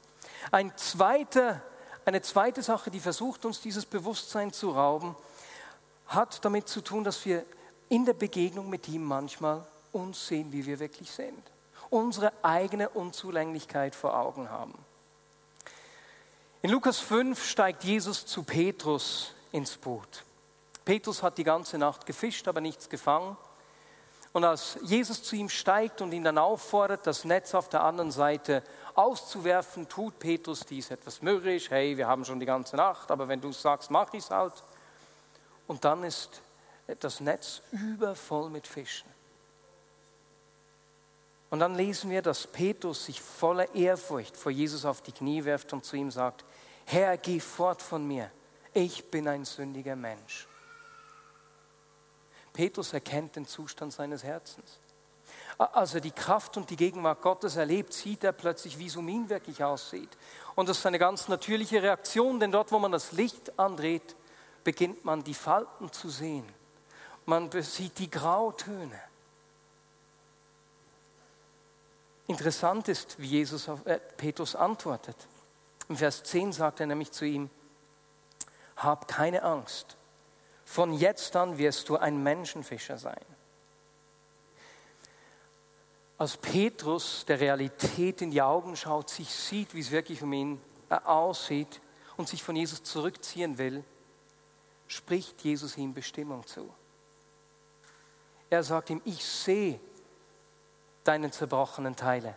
Ein 0.51 0.75
zweiter, 0.75 1.61
eine 2.03 2.21
zweite 2.21 2.61
Sache, 2.61 2.91
die 2.91 2.99
versucht, 2.99 3.45
uns 3.45 3.61
dieses 3.61 3.85
Bewusstsein 3.85 4.51
zu 4.51 4.71
rauben, 4.71 5.15
hat 6.07 6.43
damit 6.43 6.67
zu 6.67 6.81
tun, 6.81 7.05
dass 7.05 7.25
wir 7.25 7.45
in 7.87 8.05
der 8.05 8.13
Begegnung 8.13 8.69
mit 8.69 8.89
ihm 8.89 9.03
manchmal 9.03 9.65
uns 9.93 10.27
sehen, 10.27 10.51
wie 10.51 10.65
wir 10.65 10.79
wirklich 10.79 11.09
sind. 11.09 11.41
Unsere 11.89 12.33
eigene 12.41 12.89
Unzulänglichkeit 12.89 13.95
vor 13.95 14.17
Augen 14.17 14.49
haben. 14.49 14.73
In 16.63 16.71
Lukas 16.71 16.99
5 16.99 17.45
steigt 17.45 17.83
Jesus 17.83 18.25
zu 18.25 18.43
Petrus 18.43 19.31
ins 19.51 19.77
Boot. 19.77 20.23
Petrus 20.85 21.21
hat 21.21 21.37
die 21.37 21.43
ganze 21.43 21.77
Nacht 21.77 22.05
gefischt, 22.05 22.47
aber 22.47 22.61
nichts 22.61 22.89
gefangen. 22.89 23.37
Und 24.33 24.43
als 24.43 24.79
Jesus 24.81 25.21
zu 25.21 25.35
ihm 25.35 25.47
steigt 25.47 26.01
und 26.01 26.11
ihn 26.11 26.23
dann 26.23 26.39
auffordert, 26.39 27.05
das 27.05 27.23
Netz 27.23 27.53
auf 27.53 27.69
der 27.69 27.83
anderen 27.83 28.11
Seite 28.11 28.63
auszuwerfen, 28.95 29.87
tut 29.87 30.17
Petrus 30.17 30.65
dies 30.65 30.89
etwas 30.89 31.21
mürrisch. 31.21 31.69
Hey, 31.69 31.95
wir 31.97 32.07
haben 32.07 32.25
schon 32.25 32.39
die 32.39 32.47
ganze 32.47 32.75
Nacht, 32.75 33.11
aber 33.11 33.27
wenn 33.27 33.39
du 33.39 33.51
sagst, 33.51 33.91
mach 33.91 34.11
ich 34.13 34.23
es 34.23 34.31
halt. 34.31 34.53
Und 35.67 35.85
dann 35.85 36.03
ist 36.03 36.41
das 36.99 37.19
Netz 37.19 37.61
übervoll 37.71 38.49
mit 38.49 38.65
Fischen. 38.65 39.13
Und 41.51 41.59
dann 41.59 41.75
lesen 41.75 42.09
wir, 42.09 42.23
dass 42.23 42.47
Petrus 42.47 43.05
sich 43.05 43.21
voller 43.21 43.75
Ehrfurcht 43.75 44.35
vor 44.35 44.51
Jesus 44.51 44.85
auf 44.85 45.01
die 45.01 45.11
Knie 45.11 45.45
wirft 45.45 45.71
und 45.71 45.85
zu 45.85 45.95
ihm 45.95 46.09
sagt, 46.09 46.43
Herr, 46.85 47.15
geh 47.17 47.39
fort 47.39 47.83
von 47.83 48.07
mir, 48.07 48.31
ich 48.73 49.11
bin 49.11 49.27
ein 49.27 49.45
sündiger 49.45 49.95
Mensch. 49.95 50.47
Petrus 52.53 52.93
erkennt 52.93 53.35
den 53.35 53.45
Zustand 53.45 53.91
seines 53.91 54.23
Herzens. 54.23 54.79
Als 55.57 55.93
er 55.93 56.01
die 56.01 56.11
Kraft 56.11 56.57
und 56.57 56.69
die 56.69 56.75
Gegenwart 56.75 57.21
Gottes 57.21 57.55
erlebt, 57.55 57.93
sieht 57.93 58.23
er 58.23 58.31
plötzlich, 58.31 58.79
wie 58.79 58.87
es 58.87 58.95
um 58.95 59.07
ihn 59.07 59.29
wirklich 59.29 59.63
aussieht. 59.63 60.09
Und 60.55 60.69
das 60.69 60.79
ist 60.79 60.85
eine 60.85 60.99
ganz 60.99 61.27
natürliche 61.27 61.81
Reaktion, 61.81 62.39
denn 62.39 62.51
dort, 62.51 62.71
wo 62.71 62.79
man 62.79 62.91
das 62.91 63.11
Licht 63.11 63.57
andreht, 63.59 64.15
beginnt 64.63 65.05
man 65.05 65.23
die 65.23 65.33
Falten 65.33 65.91
zu 65.91 66.09
sehen. 66.09 66.47
Man 67.25 67.49
sieht 67.61 67.99
die 67.99 68.09
Grautöne. 68.09 68.99
Interessant 72.27 72.87
ist, 72.87 73.19
wie 73.19 73.27
Jesus 73.27 73.67
auf 73.69 73.85
äh, 73.85 73.99
Petrus 74.17 74.55
antwortet. 74.55 75.15
Im 75.89 75.97
Vers 75.97 76.23
10 76.23 76.53
sagt 76.53 76.79
er 76.79 76.87
nämlich 76.87 77.11
zu 77.11 77.25
ihm, 77.25 77.49
hab 78.77 79.07
keine 79.07 79.43
Angst, 79.43 79.97
von 80.65 80.93
jetzt 80.93 81.35
an 81.35 81.57
wirst 81.57 81.89
du 81.89 81.97
ein 81.97 82.21
Menschenfischer 82.21 82.97
sein. 82.97 83.25
Als 86.17 86.37
Petrus 86.37 87.25
der 87.25 87.39
Realität 87.39 88.21
in 88.21 88.31
die 88.31 88.41
Augen 88.41 88.75
schaut, 88.75 89.09
sich 89.09 89.29
sieht, 89.29 89.73
wie 89.73 89.81
es 89.81 89.91
wirklich 89.91 90.21
um 90.21 90.31
ihn 90.31 90.61
äh, 90.89 90.95
aussieht 90.95 91.81
und 92.17 92.29
sich 92.29 92.43
von 92.43 92.55
Jesus 92.55 92.83
zurückziehen 92.83 93.57
will, 93.57 93.83
spricht 94.87 95.41
Jesus 95.41 95.75
ihm 95.77 95.93
Bestimmung 95.93 96.45
zu. 96.45 96.71
Er 98.49 98.63
sagt 98.63 98.91
ihm, 98.91 99.01
ich 99.05 99.25
sehe 99.25 99.79
deine 101.03 101.31
zerbrochenen 101.31 101.95
Teile. 101.95 102.35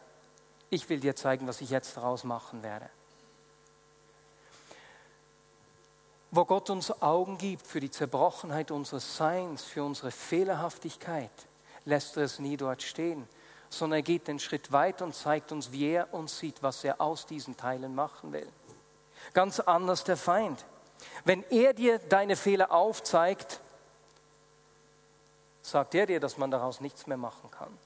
Ich 0.71 0.89
will 0.89 0.99
dir 0.99 1.15
zeigen, 1.15 1.47
was 1.47 1.61
ich 1.61 1.71
jetzt 1.71 1.97
daraus 1.97 2.25
machen 2.25 2.63
werde. 2.63 2.89
Wo 6.31 6.45
Gott 6.45 6.71
uns 6.71 7.03
Augen 7.03 7.39
gibt 7.39 7.67
für 7.67 7.81
die 7.81 7.91
Zerbrochenheit 7.91 8.71
unseres 8.71 9.17
Seins, 9.17 9.63
für 9.63 9.85
unsere 9.85 10.11
Fehlerhaftigkeit, 10.11 11.31
lässt 11.85 12.17
er 12.17 12.25
es 12.25 12.39
nie 12.39 12.57
dort 12.57 12.83
stehen, 12.83 13.29
sondern 13.71 13.99
er 13.99 14.03
geht 14.03 14.29
den 14.29 14.39
Schritt 14.39 14.73
weiter 14.73 15.05
und 15.05 15.15
zeigt 15.15 15.53
uns, 15.53 15.73
wie 15.73 15.91
er 15.91 16.13
uns 16.13 16.39
sieht, 16.39 16.63
was 16.63 16.85
er 16.85 17.01
aus 17.01 17.27
diesen 17.27 17.57
Teilen 17.57 17.95
machen 17.95 18.33
will. 18.33 18.49
Ganz 19.33 19.61
anders 19.61 20.05
der 20.05 20.17
Feind. 20.17 20.65
Wenn 21.25 21.45
er 21.51 21.75
dir 21.75 21.99
deine 21.99 22.37
Fehler 22.37 22.73
aufzeigt, 22.73 23.61
sagt 25.63 25.95
er 25.95 26.07
dir, 26.07 26.21
dass 26.21 26.39
man 26.39 26.51
daraus 26.51 26.81
nichts 26.81 27.07
mehr 27.07 27.17
machen 27.17 27.51
kann. 27.51 27.77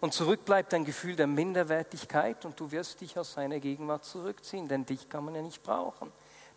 Und 0.00 0.14
zurück 0.14 0.44
bleibt 0.46 0.72
ein 0.72 0.86
Gefühl 0.86 1.14
der 1.14 1.26
Minderwertigkeit 1.26 2.44
und 2.46 2.58
du 2.58 2.70
wirst 2.70 3.02
dich 3.02 3.18
aus 3.18 3.34
seiner 3.34 3.60
Gegenwart 3.60 4.04
zurückziehen, 4.04 4.66
denn 4.66 4.86
dich 4.86 5.08
kann 5.10 5.24
man 5.24 5.34
ja 5.34 5.42
nicht 5.42 5.62
brauchen. 5.62 6.10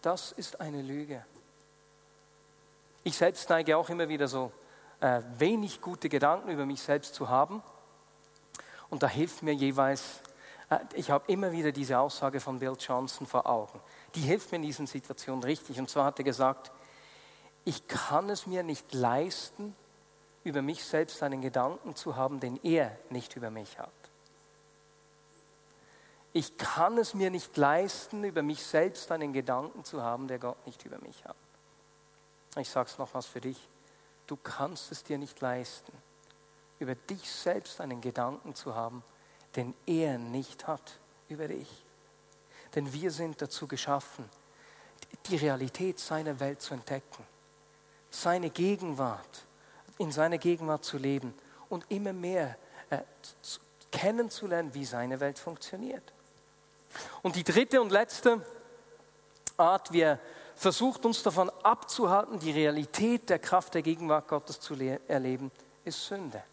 Das 0.04 0.34
ist 0.34 0.60
eine 0.60 0.82
Lüge. 0.82 1.26
Ich 3.06 3.16
selbst 3.16 3.50
neige 3.50 3.78
auch 3.78 3.90
immer 3.90 4.10
wieder 4.10 4.28
so 4.28 4.52
äh, 5.00 5.22
wenig 5.38 5.80
gute 5.80 6.10
Gedanken 6.10 6.50
über 6.50 6.66
mich 6.66 6.82
selbst 6.82 7.16
zu 7.16 7.30
haben. 7.30 7.64
Und 8.90 9.02
da 9.02 9.08
hilft 9.08 9.44
mir 9.44 9.54
jeweils, 9.54 10.20
äh, 10.70 10.80
ich 10.94 11.10
habe 11.10 11.32
immer 11.32 11.54
wieder 11.54 11.72
diese 11.72 11.98
Aussage 12.00 12.42
von 12.42 12.60
Bill 12.60 12.76
Johnson 12.78 13.26
vor 13.26 13.48
Augen. 13.48 13.80
Die 14.14 14.20
hilft 14.20 14.52
mir 14.52 14.58
in 14.58 14.64
diesen 14.64 14.88
Situationen 14.88 15.42
richtig. 15.42 15.80
Und 15.80 15.90
zwar 15.90 16.04
hat 16.04 16.20
er 16.20 16.26
gesagt, 16.26 16.72
ich 17.64 17.88
kann 17.88 18.30
es 18.30 18.46
mir 18.46 18.62
nicht 18.62 18.94
leisten, 18.94 19.74
über 20.44 20.62
mich 20.62 20.84
selbst 20.84 21.24
einen 21.24 21.42
Gedanken 21.42 21.96
zu 21.96 22.18
haben, 22.18 22.42
den 22.42 22.60
er 22.62 22.98
nicht 23.10 23.38
über 23.38 23.50
mich 23.50 23.80
hat 23.80 24.03
ich 26.34 26.58
kann 26.58 26.98
es 26.98 27.14
mir 27.14 27.30
nicht 27.30 27.56
leisten, 27.58 28.24
über 28.24 28.42
mich 28.42 28.64
selbst 28.64 29.12
einen 29.12 29.34
Gedanken 29.34 29.86
zu 29.86 30.02
haben, 30.02 30.28
der 30.28 30.40
Gott 30.40 30.66
nicht 30.66 30.84
über 30.84 30.98
mich 31.00 31.24
hat. 31.26 31.36
Ich 32.58 32.70
sage 32.70 32.90
es 32.90 32.98
noch 32.98 33.14
was 33.14 33.28
für 33.28 33.40
dich. 33.40 33.70
Du 34.26 34.36
kannst 34.36 34.92
es 34.92 35.04
dir 35.04 35.20
nicht 35.20 35.40
leisten, 35.42 35.94
über 36.80 36.96
dich 36.96 37.30
selbst 37.30 37.80
einen 37.82 38.02
Gedanken 38.02 38.56
zu 38.56 38.74
haben, 38.74 39.04
den 39.56 39.76
er 39.86 40.18
nicht 40.18 40.68
hat 40.68 41.00
über 41.30 41.48
dich. 41.48 41.86
Denn 42.74 42.92
wir 42.92 43.12
sind 43.12 43.40
dazu 43.42 43.68
geschaffen, 43.68 44.28
die 45.28 45.36
Realität 45.36 46.00
seiner 46.00 46.40
Welt 46.40 46.62
zu 46.62 46.74
entdecken, 46.74 47.24
seine 48.10 48.50
Gegenwart, 48.50 49.46
in 50.00 50.12
seiner 50.12 50.40
Gegenwart 50.40 50.84
zu 50.84 50.98
leben 50.98 51.36
und 51.70 51.86
immer 51.90 52.14
mehr 52.14 52.58
äh, 52.90 53.00
kennenzulernen, 53.92 54.74
wie 54.74 54.86
seine 54.86 55.20
Welt 55.20 55.38
funktioniert. 55.38 56.13
Und 57.22 57.36
die 57.36 57.44
dritte 57.44 57.82
und 57.82 57.92
letzte 57.92 58.42
Art, 59.58 59.92
wie 59.92 60.02
er 60.02 60.20
versucht 60.56 61.06
uns 61.06 61.24
davon 61.24 61.50
abzuhalten, 61.64 62.40
die 62.40 62.52
Realität 62.52 63.30
der 63.30 63.40
Kraft 63.40 63.74
der 63.74 63.82
Gegenwart 63.82 64.28
Gottes 64.28 64.60
zu 64.60 64.76
erleben, 65.08 65.52
ist 65.84 66.06
Sünde. 66.06 66.44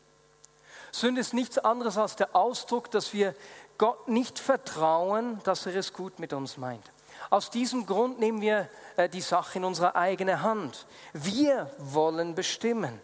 Sünde 0.93 1.21
ist 1.21 1.35
nichts 1.35 1.59
anderes 1.59 1.97
als 1.97 2.17
der 2.17 2.35
Ausdruck, 2.35 2.91
dass 2.91 3.13
wir 3.13 3.35
Gott 3.79 4.09
nicht 4.09 4.39
vertrauen, 4.39 5.41
dass 5.45 5.67
er 5.67 5.77
es 5.77 5.93
gut 5.93 6.19
mit 6.19 6.33
uns 6.33 6.57
meint. 6.57 6.91
Aus 7.29 7.51
diesem 7.51 7.87
Grund 7.87 8.19
nehmen 8.19 8.41
wir 8.41 8.69
äh, 8.97 9.09
die 9.09 9.21
Sache 9.21 9.59
in 9.59 9.65
unsere 9.65 9.95
eigene 9.95 10.43
Hand. 10.43 10.87
Wir 11.13 11.71
wollen 11.79 12.35
bestimmen. 12.35 13.01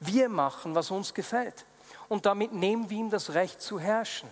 Wir 0.00 0.28
machen, 0.28 0.74
was 0.74 0.90
uns 0.90 1.14
gefällt. 1.14 1.66
Und 2.08 2.26
damit 2.26 2.52
nehmen 2.52 2.90
wir 2.90 2.98
ihm 2.98 3.10
das 3.10 3.34
Recht 3.34 3.60
zu 3.60 3.78
herrschen 3.78 4.28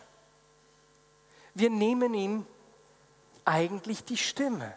wir 1.59 1.71
nehmen 1.71 2.15
ihm 2.15 2.47
eigentlich 3.45 4.05
die 4.05 4.17
Stimme. 4.17 4.75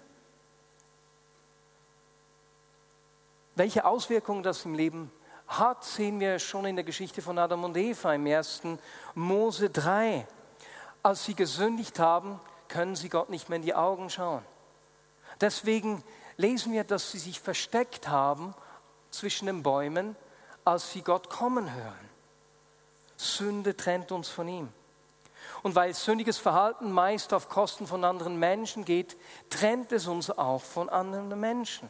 Welche 3.56 3.86
Auswirkungen 3.86 4.44
das 4.44 4.65
im 4.65 4.74
Leben 4.74 5.12
hat, 5.48 5.84
sehen 5.84 6.20
wir 6.20 6.39
schon 6.39 6.65
in 6.65 6.76
der 6.76 6.86
Geschichte 6.86 7.22
von 7.22 7.38
Adam 7.38 7.65
und 7.65 7.76
Eva 7.76 8.13
im 8.13 8.26
1. 8.26 8.62
Mose 9.13 9.70
3. 9.70 10.26
Als 11.04 11.26
sie 11.26 11.36
gesündigt 11.36 12.00
haben, 12.00 12.39
können 12.70 12.96
sie 12.96 13.10
Gott 13.10 13.30
nicht 13.30 13.50
mehr 13.50 13.58
in 13.58 13.63
die 13.63 13.76
Augen 13.76 14.10
schauen. 14.10 14.44
Deswegen 15.41 16.04
lesen 16.38 16.72
wir, 16.72 16.84
dass 16.84 17.12
sie 17.12 17.20
sich 17.20 17.39
versteckt 17.39 18.08
haben 18.08 18.56
zwischen 19.10 19.48
den 19.48 19.62
Bäumen, 19.62 20.15
als 20.63 20.91
sie 20.91 21.02
Gott 21.02 21.30
kommen 21.30 21.74
hören. 21.74 22.10
Sünde 23.17 23.76
trennt 23.76 24.12
uns 24.12 24.30
von 24.30 24.48
ihm. 24.48 24.70
Und 25.64 25.76
weil 25.76 25.94
sündiges 25.94 26.38
Verhalten 26.38 26.92
meist 26.92 27.34
auf 27.34 27.50
Kosten 27.50 27.88
von 27.88 28.04
anderen 28.04 28.38
Menschen 28.38 28.86
geht, 28.86 29.18
trennt 29.50 29.92
es 29.92 30.08
uns 30.08 30.30
auch 30.32 30.62
von 30.62 30.90
anderen 30.90 31.40
Menschen. 31.40 31.90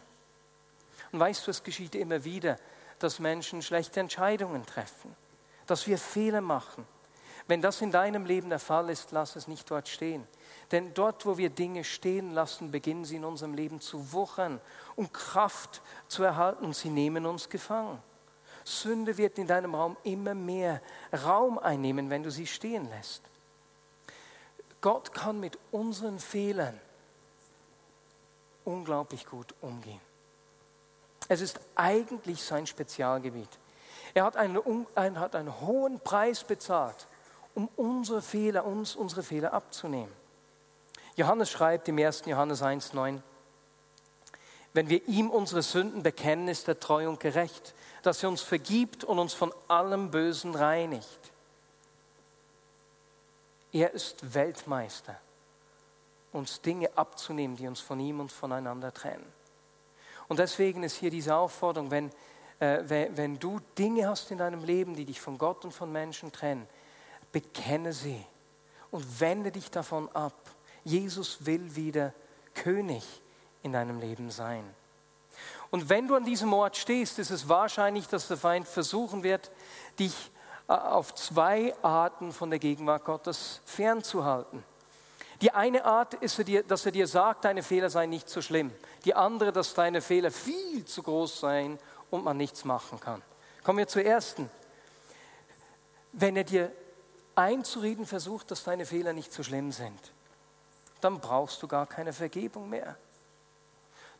Und 1.12 1.19
weißt 1.19 1.45
du, 1.45 1.52
es 1.52 1.63
geschieht 1.63 1.95
immer 1.95 2.24
wieder, 2.24 2.58
dass 3.00 3.19
Menschen 3.19 3.62
schlechte 3.62 4.00
Entscheidungen 4.00 4.65
treffen, 4.65 5.15
dass 5.67 5.88
wir 5.88 5.97
Fehler 5.97 6.41
machen. 6.41 6.86
Wenn 7.47 7.62
das 7.62 7.82
in 7.82 7.91
deinem 7.91 8.26
Leben 8.26 8.50
der 8.50 8.60
Fall 8.60 8.89
ist, 8.89 9.12
lass 9.12 9.36
es 9.36 9.47
nicht 9.47 9.69
dort 9.69 9.89
stehen. 9.89 10.28
Denn 10.71 10.93
dort, 10.93 11.26
wo 11.26 11.38
wir 11.38 11.50
Dinge 11.50 11.84
stehen 11.84 12.34
lassen, 12.34 12.71
beginnen 12.71 13.04
sie 13.04 13.17
in 13.17 13.26
unserem 13.26 13.54
Leben 13.54 13.82
zu 13.82 14.13
wuchern 14.13 14.62
und 14.95 15.13
Kraft 15.13 15.82
zu 16.08 16.24
erhalten 16.24 16.65
und 16.65 16.76
sie 16.76 16.89
nehmen 16.89 17.26
uns 17.26 17.50
gefangen. 17.50 18.00
Sünde 18.63 19.17
wird 19.17 19.39
in 19.39 19.47
deinem 19.47 19.74
Raum 19.74 19.97
immer 20.04 20.36
mehr 20.36 20.82
Raum 21.26 21.58
einnehmen, 21.58 22.10
wenn 22.10 22.24
du 22.24 22.30
sie 22.30 22.47
stehen 22.47 22.88
lässt. 22.89 23.24
Gott 24.82 25.13
kann 25.13 25.39
mit 25.39 25.58
unseren 25.72 26.20
Fehlern 26.20 26.80
unglaublich 28.65 29.26
gut 29.26 29.54
umgehen. 29.62 30.02
Es 31.28 31.39
ist 31.41 31.60
eigentlich 31.76 32.44
sein 32.44 32.67
Spezialgebiet. 32.67 33.48
Er 34.13 34.26
hat 34.26 34.36
einen, 34.36 34.60
er 34.96 35.20
hat 35.20 35.36
einen 35.36 35.62
hohen 35.62 36.00
Preis 36.00 36.44
bezahlt, 36.44 37.08
um 37.56 37.70
unsere 37.76 38.22
Fehler, 38.22 38.65
uns 38.65 38.96
unsere 38.96 39.24
Fehler 39.24 39.54
abzunehmen. 39.54 40.12
Johannes 41.15 41.50
schreibt 41.50 41.88
im 41.88 41.98
1. 41.98 42.24
Johannes 42.26 42.62
1,9, 42.62 43.22
wenn 44.74 44.89
wir 44.89 45.08
ihm 45.08 45.30
unsere 45.30 45.62
Sünden 45.62 46.02
bekennen, 46.02 46.48
ist 46.48 46.67
er 46.67 46.80
treu 46.80 47.10
und 47.10 47.20
gerecht, 47.20 47.74
dass 48.04 48.24
er 48.24 48.30
uns 48.30 48.41
vergibt 48.41 49.04
und 49.04 49.20
uns 49.20 49.34
von 49.34 49.54
allem 49.67 50.12
Bösen 50.12 50.56
reinigt. 50.56 51.20
Er 53.73 53.91
ist 53.91 54.34
Weltmeister, 54.34 55.19
uns 56.31 56.62
Dinge 56.62 56.89
abzunehmen, 56.95 57.55
die 57.55 57.67
uns 57.67 57.79
von 57.79 57.99
ihm 57.99 58.19
und 58.19 58.31
voneinander 58.31 58.93
trennen. 58.93 59.25
Und 60.27 60.39
deswegen 60.39 60.84
ist 60.84 60.95
hier 60.95 61.12
diese 61.12 61.36
Aufforderung, 61.36 61.91
wenn, 61.91 62.10
äh, 62.60 63.10
wenn, 63.15 63.38
du 63.38 63.60
Dinge 63.77 64.07
hast 64.07 64.31
in 64.31 64.38
deinem 64.38 64.63
Leben, 64.63 64.95
die 64.95 65.05
dich 65.05 65.19
von 65.19 65.38
Gott 65.38 65.65
und 65.65 65.73
von 65.73 65.91
Menschen 65.91 66.31
trennen, 66.31 66.67
bekenne 67.31 67.93
sie 67.93 68.25
und 68.91 69.19
wende 69.19 69.51
dich 69.51 69.69
davon 69.71 70.10
ab. 70.15 70.34
Jesus 70.84 71.45
will 71.45 71.75
wieder 71.75 72.13
König 72.53 73.03
in 73.62 73.73
deinem 73.73 73.99
Leben 73.99 74.31
sein. 74.31 74.63
Und 75.69 75.89
wenn 75.89 76.07
du 76.07 76.15
an 76.15 76.25
diesem 76.25 76.53
Ort 76.53 76.75
stehst, 76.77 77.19
ist 77.19 77.29
es 77.29 77.47
wahrscheinlich, 77.47 78.07
dass 78.07 78.27
der 78.27 78.38
Feind 78.38 78.67
versuchen 78.67 79.23
wird, 79.23 79.51
dich 79.99 80.31
auf 80.71 81.13
zwei 81.15 81.73
Arten 81.81 82.31
von 82.31 82.49
der 82.49 82.60
Gegenwart 82.60 83.05
Gottes 83.05 83.62
fernzuhalten. 83.65 84.63
Die 85.41 85.51
eine 85.51 85.86
Art 85.86 86.13
ist, 86.15 86.41
dass 86.67 86.86
er 86.86 86.91
dir 86.91 87.07
sagt, 87.07 87.45
deine 87.45 87.63
Fehler 87.63 87.89
seien 87.89 88.12
nicht 88.12 88.29
so 88.29 88.41
schlimm. 88.41 88.71
Die 89.05 89.15
andere, 89.15 89.51
dass 89.51 89.73
deine 89.73 90.01
Fehler 90.01 90.29
viel 90.29 90.86
zu 90.86 91.01
groß 91.01 91.39
seien 91.39 91.79
und 92.12 92.23
man 92.23 92.38
nichts 92.38 92.63
machen 92.63 92.99
kann. 92.99 93.21
Kommen 93.63 93.79
wir 93.79 93.88
zur 93.88 94.05
ersten. 94.05 94.49
Wenn 96.12 96.36
er 96.36 96.43
dir 96.43 96.71
einzureden 97.36 98.05
versucht, 98.05 98.51
dass 98.51 98.63
deine 98.63 98.86
Fehler 98.86 99.13
nicht 99.13 99.34
so 99.34 99.41
schlimm 99.41 99.71
sind, 99.71 99.99
dann 100.99 101.19
brauchst 101.19 101.63
du 101.63 101.67
gar 101.67 101.88
keine 101.88 102.13
Vergebung 102.13 102.69
mehr. 102.69 102.95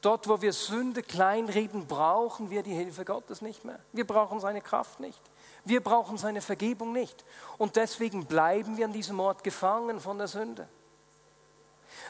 Dort, 0.02 0.28
wo 0.28 0.42
wir 0.42 0.52
Sünde 0.54 1.04
kleinreden, 1.04 1.86
brauchen 1.86 2.50
wir 2.50 2.64
die 2.64 2.74
Hilfe 2.74 3.06
Gottes 3.06 3.42
nicht 3.42 3.64
mehr. 3.64 3.80
Wir 3.94 4.08
brauchen 4.08 4.40
seine 4.40 4.62
Kraft 4.62 5.00
nicht. 5.00 5.22
Wir 5.64 5.82
brauchen 5.82 6.18
seine 6.18 6.42
Vergebung 6.42 6.92
nicht. 6.92 7.24
Und 7.58 7.76
deswegen 7.76 8.26
bleiben 8.26 8.78
wir 8.78 8.86
an 8.86 8.94
diesem 8.94 9.20
Ort 9.20 9.44
gefangen 9.44 10.00
von 10.00 10.18
der 10.18 10.28
Sünde. 10.28 10.68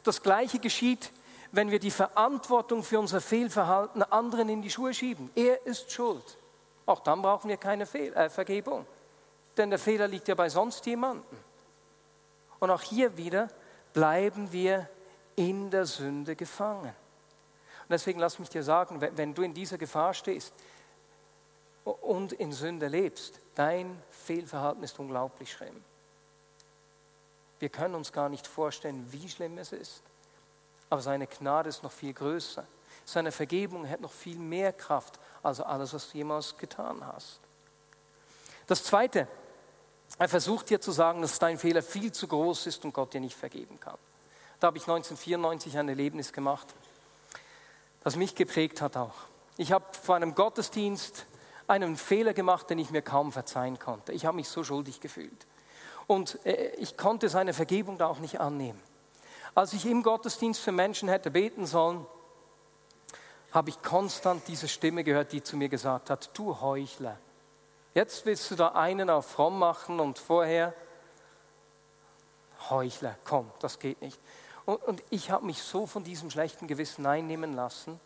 Das 0.04 0.22
Gleiche 0.22 0.60
geschieht, 0.60 1.12
wenn 1.52 1.70
wir 1.70 1.80
die 1.80 1.92
Verantwortung 1.92 2.84
für 2.84 3.00
unser 3.00 3.20
Fehlverhalten 3.20 4.04
anderen 4.04 4.48
in 4.50 4.62
die 4.62 4.70
Schuhe 4.70 4.94
schieben. 4.94 5.30
Er 5.36 5.66
ist 5.66 5.92
schuld. 5.92 6.38
Auch 6.86 7.02
dann 7.02 7.22
brauchen 7.22 7.50
wir 7.50 7.58
keine 7.58 7.86
Fehl 7.86 8.14
äh, 8.14 8.30
Vergebung. 8.30 8.86
Denn 9.58 9.70
der 9.70 9.80
Fehler 9.80 10.08
liegt 10.08 10.28
ja 10.30 10.36
bei 10.36 10.48
sonst 10.48 10.86
jemandem. 10.86 11.38
Und 12.60 12.70
auch 12.70 12.82
hier 12.82 13.18
wieder 13.18 13.50
bleiben 13.94 14.52
wir 14.52 14.90
in 15.36 15.70
der 15.70 15.86
Sünde 15.86 16.36
gefangen. 16.36 16.86
Und 17.82 17.90
deswegen 17.90 18.20
lass 18.20 18.40
mich 18.40 18.50
dir 18.50 18.64
sagen, 18.64 19.02
wenn 19.02 19.34
du 19.34 19.42
in 19.42 19.54
dieser 19.54 19.78
Gefahr 19.78 20.14
stehst 20.14 20.54
und 21.84 22.34
in 22.34 22.52
Sünde 22.52 22.88
lebst, 22.88 23.39
dein 23.56 24.02
Fehlverhalten 24.10 24.84
ist 24.84 25.00
unglaublich 25.00 25.52
schlimm. 25.52 25.84
Wir 27.60 27.70
können 27.70 27.96
uns 27.96 28.12
gar 28.12 28.30
nicht 28.30 28.48
vorstellen, 28.48 29.08
wie 29.12 29.30
schlimm 29.30 29.58
es 29.58 29.72
ist. 29.72 30.02
Aber 30.89 31.02
seine 31.02 31.28
Gnade 31.28 31.70
ist 31.70 31.84
noch 31.84 31.91
viel 31.91 32.13
größer. 32.13 32.65
Seine 33.06 33.32
Vergebung 33.32 33.88
hat 33.89 34.02
noch 34.02 34.12
viel 34.12 34.38
mehr 34.38 34.74
Kraft 34.74 35.20
als 35.44 35.62
alles, 35.62 35.94
was 35.94 36.12
du 36.12 36.17
jemals 36.17 36.58
getan 36.58 37.06
hast. 37.06 37.39
Das 38.67 38.84
Zweite, 38.84 39.28
er 40.17 40.30
versucht 40.30 40.70
dir 40.70 40.82
zu 40.82 40.91
sagen, 40.91 41.22
dass 41.22 41.39
dein 41.39 41.58
Fehler 41.58 41.82
viel 41.82 42.12
zu 42.12 42.28
groß 42.28 42.67
ist 42.67 42.84
und 42.84 42.94
Gott 42.94 43.13
dir 43.13 43.22
nicht 43.22 43.36
vergeben 43.36 43.80
kann. 43.80 43.98
Da 44.60 44.67
habe 44.67 44.78
ich 44.78 44.84
1994 44.84 45.78
ein 45.78 45.89
Erlebnis 45.89 46.34
gemacht, 46.34 46.67
das 48.04 48.15
mich 48.15 48.36
geprägt 48.36 48.82
hat 48.82 48.98
auch. 48.98 49.15
Ich 49.58 49.72
habe 49.72 49.86
vor 50.04 50.15
einem 50.15 50.36
Gottesdienst 50.36 51.26
einen 51.71 51.95
Fehler 51.95 52.34
gemacht, 52.34 52.69
den 52.69 52.79
ich 52.79 52.91
mir 52.91 53.01
kaum 53.01 53.31
verzeihen 53.31 53.79
konnte. 53.79 54.12
Ich 54.12 54.25
habe 54.25 54.36
mich 54.36 54.49
so 54.49 54.63
schuldig 54.63 54.99
gefühlt. 54.99 55.47
Und 56.07 56.45
äh, 56.45 56.75
ich 56.75 56.97
konnte 56.97 57.29
seine 57.29 57.53
Vergebung 57.53 57.97
da 57.97 58.07
auch 58.07 58.19
nicht 58.19 58.39
annehmen. 58.39 58.81
Als 59.55 59.73
ich 59.73 59.86
im 59.86 60.03
Gottesdienst 60.03 60.62
für 60.62 60.71
Menschen 60.71 61.10
hätte 61.10 61.31
beten 61.31 61.65
sollen, 61.65 62.05
habe 63.51 63.69
ich 63.69 63.81
konstant 63.81 64.47
diese 64.47 64.67
Stimme 64.67 65.03
gehört, 65.03 65.31
die 65.34 65.43
zu 65.43 65.57
mir 65.57 65.67
gesagt 65.67 66.10
hat, 66.10 66.29
du 66.38 66.62
Heuchler, 66.62 67.17
Jetzt 67.93 68.25
willst 68.25 68.49
du 68.49 68.55
da 68.55 68.69
einen 68.69 69.10
auf 69.10 69.25
fromm 69.25 69.60
machen 69.60 69.99
und 69.99 70.17
vorher 70.17 70.73
Heuchler, 72.69 73.17
komm, 73.25 73.51
das 73.60 73.79
geht 73.79 74.01
nicht. 74.01 74.19
Und, 74.65 74.81
und 74.84 75.03
ich 75.10 75.29
habe 75.29 75.45
mich 75.45 75.62
so 75.62 75.86
von 75.86 76.03
diesem 76.03 76.29
schlechten 76.29 76.67
Gewissen 76.67 77.05
einnehmen 77.05 77.53
lassen, 77.53 77.99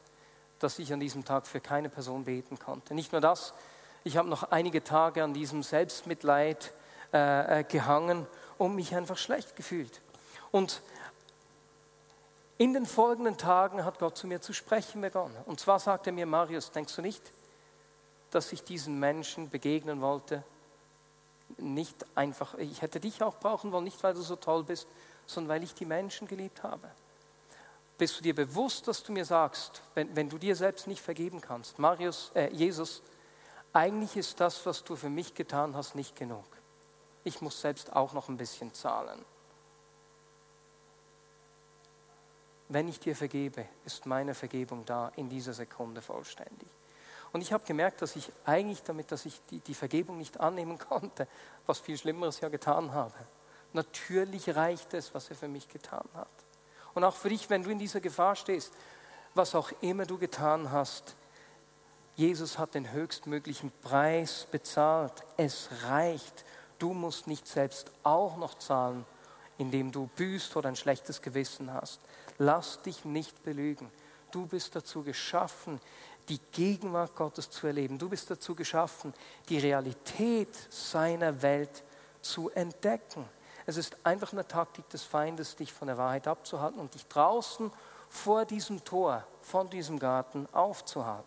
dass 0.60 0.80
ich 0.80 0.92
an 0.94 1.00
diesem 1.00 1.26
Tag 1.26 1.48
für 1.48 1.60
keine 1.60 1.90
Person 1.90 2.26
beten 2.26 2.58
konnte. 2.60 2.94
Nicht 2.94 3.12
nur 3.12 3.22
das, 3.22 3.54
ich 4.04 4.18
habe 4.18 4.30
noch 4.30 4.52
einige 4.52 4.84
Tage 4.84 5.24
an 5.24 5.34
diesem 5.34 5.64
Selbstmitleid 5.64 6.72
äh, 7.14 7.60
äh 7.60 7.64
gehangen 7.64 8.28
und 8.58 8.76
mich 8.76 8.96
einfach 8.96 9.18
schlecht 9.18 9.56
gefühlt. 9.56 10.02
Und 10.52 10.82
in 12.58 12.74
den 12.74 12.86
folgenden 12.86 13.38
Tagen 13.38 13.84
hat 13.84 14.00
Gott 14.00 14.18
zu 14.18 14.28
mir 14.28 14.42
zu 14.42 14.54
sprechen 14.54 15.02
begonnen. 15.02 15.36
Und 15.46 15.60
zwar 15.60 15.80
sagte 15.80 16.12
er 16.12 16.14
mir, 16.14 16.26
Marius, 16.26 16.72
denkst 16.72 16.96
du 16.96 17.02
nicht, 17.02 17.34
dass 18.32 18.54
ich 18.54 18.64
diesen 18.64 19.00
Menschen 19.00 19.50
begegnen 19.50 20.02
wollte. 20.02 20.44
Nicht 21.58 22.06
einfach, 22.16 22.56
ich 22.56 22.82
hätte 22.82 23.00
dich 23.00 23.22
auch 23.22 23.38
brauchen 23.40 23.72
wollen, 23.72 23.84
nicht 23.84 24.02
weil 24.04 24.14
du 24.14 24.22
so 24.22 24.36
toll 24.36 24.64
bist, 24.64 24.88
sondern 25.26 25.56
weil 25.56 25.64
ich 25.64 25.74
die 25.74 25.86
Menschen 25.86 26.28
geliebt 26.28 26.64
habe. 26.64 26.90
Bist 27.98 28.20
du 28.20 28.24
dir 28.24 28.36
bewusst, 28.36 28.88
dass 28.88 29.04
du 29.04 29.12
mir 29.12 29.26
sagst, 29.26 29.82
wenn, 29.94 30.16
wenn 30.16 30.30
du 30.30 30.38
dir 30.38 30.56
selbst 30.56 30.88
nicht 30.88 31.02
vergeben 31.02 31.40
kannst, 31.40 31.80
Marius, 31.80 32.32
äh, 32.36 32.50
Jesus, 32.52 33.02
eigentlich 33.72 34.18
ist 34.18 34.40
das, 34.40 34.66
was 34.66 34.84
du 34.84 34.96
für 34.96 35.10
mich 35.10 35.34
getan 35.34 35.76
hast, 35.76 35.96
nicht 35.96 36.16
genug. 36.16 36.46
Ich 37.24 37.42
muss 37.42 37.60
selbst 37.62 37.96
auch 37.96 38.14
noch 38.14 38.30
ein 38.30 38.38
bisschen 38.38 38.74
zahlen. 38.74 39.24
Wenn 42.68 42.88
ich 42.88 43.00
dir 43.00 43.16
vergebe, 43.16 43.66
ist 43.86 44.06
meine 44.06 44.34
Vergebung 44.34 44.86
da 44.86 45.12
in 45.16 45.30
dieser 45.30 45.54
Sekunde 45.54 46.02
vollständig. 46.02 46.68
Und 47.32 47.42
ich 47.42 47.52
habe 47.52 47.66
gemerkt, 47.66 48.02
dass 48.02 48.16
ich 48.16 48.32
eigentlich 48.46 48.82
damit, 48.84 49.12
dass 49.12 49.26
ich 49.26 49.42
die, 49.50 49.60
die 49.60 49.74
Vergebung 49.74 50.18
nicht 50.18 50.40
annehmen 50.40 50.78
konnte, 50.90 51.28
was 51.66 51.80
viel 51.80 51.98
Schlimmeres 51.98 52.40
ja 52.40 52.50
getan 52.50 52.94
habe. 52.94 53.14
Natürlich 53.74 54.56
reicht 54.56 54.94
es, 54.94 55.14
was 55.14 55.30
er 55.30 55.36
für 55.36 55.50
mich 55.50 55.68
getan 55.68 56.08
hat. 56.14 56.45
Und 56.96 57.04
auch 57.04 57.16
für 57.16 57.30
dich, 57.30 57.50
wenn 57.50 57.62
du 57.62 57.70
in 57.70 57.78
dieser 57.78 58.00
Gefahr 58.00 58.36
stehst, 58.36 58.74
was 59.36 59.54
auch 59.54 59.72
immer 59.82 60.06
du 60.06 60.18
getan 60.18 60.72
hast, 60.72 61.16
Jesus 62.16 62.58
hat 62.58 62.74
den 62.74 62.92
höchstmöglichen 62.94 63.72
Preis 63.82 64.48
bezahlt. 64.50 65.12
Es 65.36 65.70
reicht. 65.84 66.46
Du 66.80 66.94
musst 66.94 67.28
nicht 67.28 67.48
selbst 67.48 67.92
auch 68.04 68.38
noch 68.38 68.58
zahlen, 68.58 69.06
indem 69.58 69.92
du 69.92 70.10
büßt 70.16 70.56
oder 70.56 70.70
ein 70.70 70.78
schlechtes 70.78 71.22
Gewissen 71.22 71.74
hast. 71.74 72.00
Lass 72.38 72.82
dich 72.82 73.04
nicht 73.04 73.44
belügen. 73.44 73.92
Du 74.32 74.46
bist 74.46 74.76
dazu 74.76 75.04
geschaffen, 75.04 75.82
die 76.30 76.40
Gegenwart 76.54 77.16
Gottes 77.16 77.50
zu 77.50 77.68
erleben. 77.68 77.98
Du 77.98 78.10
bist 78.10 78.32
dazu 78.32 78.56
geschaffen, 78.56 79.14
die 79.50 79.58
Realität 79.58 80.56
seiner 80.70 81.42
Welt 81.42 81.84
zu 82.22 82.50
entdecken. 82.52 83.26
Es 83.66 83.78
ist 83.78 83.98
einfach 84.06 84.32
eine 84.32 84.48
Taktik 84.48 84.88
des 84.90 85.04
Feindes, 85.04 85.56
dich 85.56 85.74
von 85.74 85.88
der 85.88 85.98
Wahrheit 85.98 86.28
abzuhalten 86.28 86.80
und 86.80 86.94
dich 86.94 87.08
draußen 87.08 87.72
vor 88.10 88.46
diesem 88.46 88.84
Tor, 88.84 89.24
von 89.42 89.70
diesem 89.70 90.00
Garten 90.00 90.48
aufzuhalten. 90.52 91.26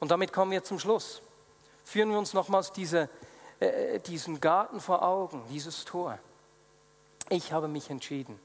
Und 0.00 0.10
damit 0.10 0.32
kommen 0.32 0.52
wir 0.52 0.62
zum 0.62 0.78
Schluss. 0.78 1.22
Führen 1.84 2.10
wir 2.10 2.18
uns 2.18 2.34
nochmals 2.34 2.72
diese, 2.72 3.08
äh, 3.58 3.98
diesen 4.00 4.40
Garten 4.40 4.80
vor 4.80 5.02
Augen, 5.02 5.42
dieses 5.50 5.84
Tor. 5.84 6.18
Ich 7.30 7.52
habe 7.52 7.66
mich 7.66 7.90
entschieden. 7.90 8.38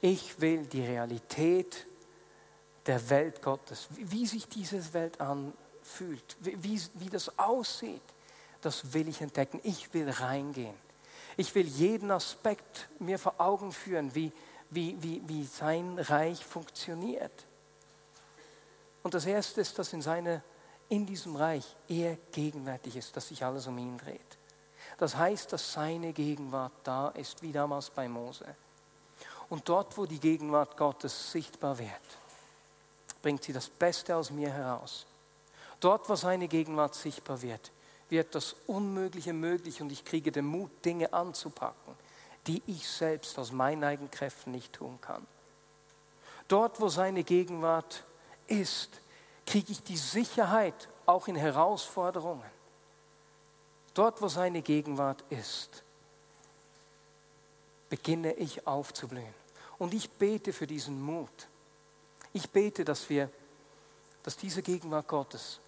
Ich 0.00 0.40
will 0.40 0.66
die 0.66 0.84
Realität 0.84 1.86
der 2.86 3.08
Welt 3.10 3.42
Gottes, 3.42 3.88
wie 3.90 4.26
sich 4.26 4.48
diese 4.48 4.92
Welt 4.92 5.20
anfühlt, 5.20 6.36
wie, 6.40 6.80
wie 6.94 7.08
das 7.08 7.38
aussieht, 7.38 8.02
das 8.60 8.92
will 8.92 9.08
ich 9.08 9.20
entdecken. 9.20 9.60
Ich 9.62 9.92
will 9.92 10.08
reingehen. 10.08 10.74
Ich 11.36 11.54
will 11.54 11.66
jeden 11.66 12.10
Aspekt 12.10 12.88
mir 12.98 13.18
vor 13.18 13.34
Augen 13.38 13.72
führen, 13.72 14.14
wie, 14.14 14.32
wie, 14.70 14.96
wie, 15.02 15.22
wie 15.26 15.44
sein 15.44 15.98
Reich 15.98 16.44
funktioniert. 16.44 17.46
Und 19.02 19.14
das 19.14 19.26
Erste 19.26 19.60
ist, 19.60 19.78
dass 19.78 19.92
in, 19.92 20.02
seine, 20.02 20.42
in 20.88 21.06
diesem 21.06 21.36
Reich 21.36 21.76
er 21.88 22.16
gegenwärtig 22.32 22.96
ist, 22.96 23.16
dass 23.16 23.28
sich 23.28 23.44
alles 23.44 23.66
um 23.66 23.76
ihn 23.78 23.98
dreht. 23.98 24.20
Das 24.98 25.16
heißt, 25.16 25.52
dass 25.52 25.72
seine 25.72 26.12
Gegenwart 26.12 26.72
da 26.84 27.08
ist, 27.08 27.42
wie 27.42 27.52
damals 27.52 27.90
bei 27.90 28.08
Mose. 28.08 28.46
Und 29.48 29.68
dort, 29.68 29.96
wo 29.98 30.06
die 30.06 30.20
Gegenwart 30.20 30.76
Gottes 30.76 31.32
sichtbar 31.32 31.78
wird, 31.78 31.90
bringt 33.22 33.42
sie 33.42 33.52
das 33.52 33.68
Beste 33.68 34.16
aus 34.16 34.30
mir 34.30 34.50
heraus. 34.50 35.06
Dort, 35.80 36.08
wo 36.08 36.14
seine 36.14 36.48
Gegenwart 36.48 36.94
sichtbar 36.94 37.42
wird, 37.42 37.72
wird 38.14 38.36
das 38.36 38.54
Unmögliche 38.68 39.32
möglich 39.32 39.82
und 39.82 39.90
ich 39.90 40.04
kriege 40.04 40.30
den 40.30 40.46
Mut, 40.46 40.70
Dinge 40.84 41.12
anzupacken, 41.12 41.96
die 42.46 42.62
ich 42.68 42.88
selbst 42.88 43.36
aus 43.40 43.50
meinen 43.50 43.82
eigenen 43.82 44.10
Kräften 44.10 44.52
nicht 44.52 44.72
tun 44.72 45.00
kann. 45.00 45.26
Dort, 46.46 46.80
wo 46.80 46.88
seine 46.88 47.24
Gegenwart 47.24 48.04
ist, 48.46 49.00
kriege 49.46 49.72
ich 49.72 49.82
die 49.82 49.96
Sicherheit, 49.96 50.88
auch 51.06 51.26
in 51.26 51.34
Herausforderungen. 51.34 52.48
Dort, 53.94 54.22
wo 54.22 54.28
seine 54.28 54.62
Gegenwart 54.62 55.24
ist, 55.30 55.82
beginne 57.88 58.34
ich 58.34 58.64
aufzublühen. 58.64 59.34
Und 59.78 59.92
ich 59.92 60.08
bete 60.08 60.52
für 60.52 60.68
diesen 60.68 61.02
Mut. 61.02 61.48
Ich 62.32 62.48
bete, 62.48 62.84
dass 62.84 63.10
wir, 63.10 63.28
dass 64.22 64.36
diese 64.36 64.62
Gegenwart 64.62 65.08
Gottes 65.08 65.58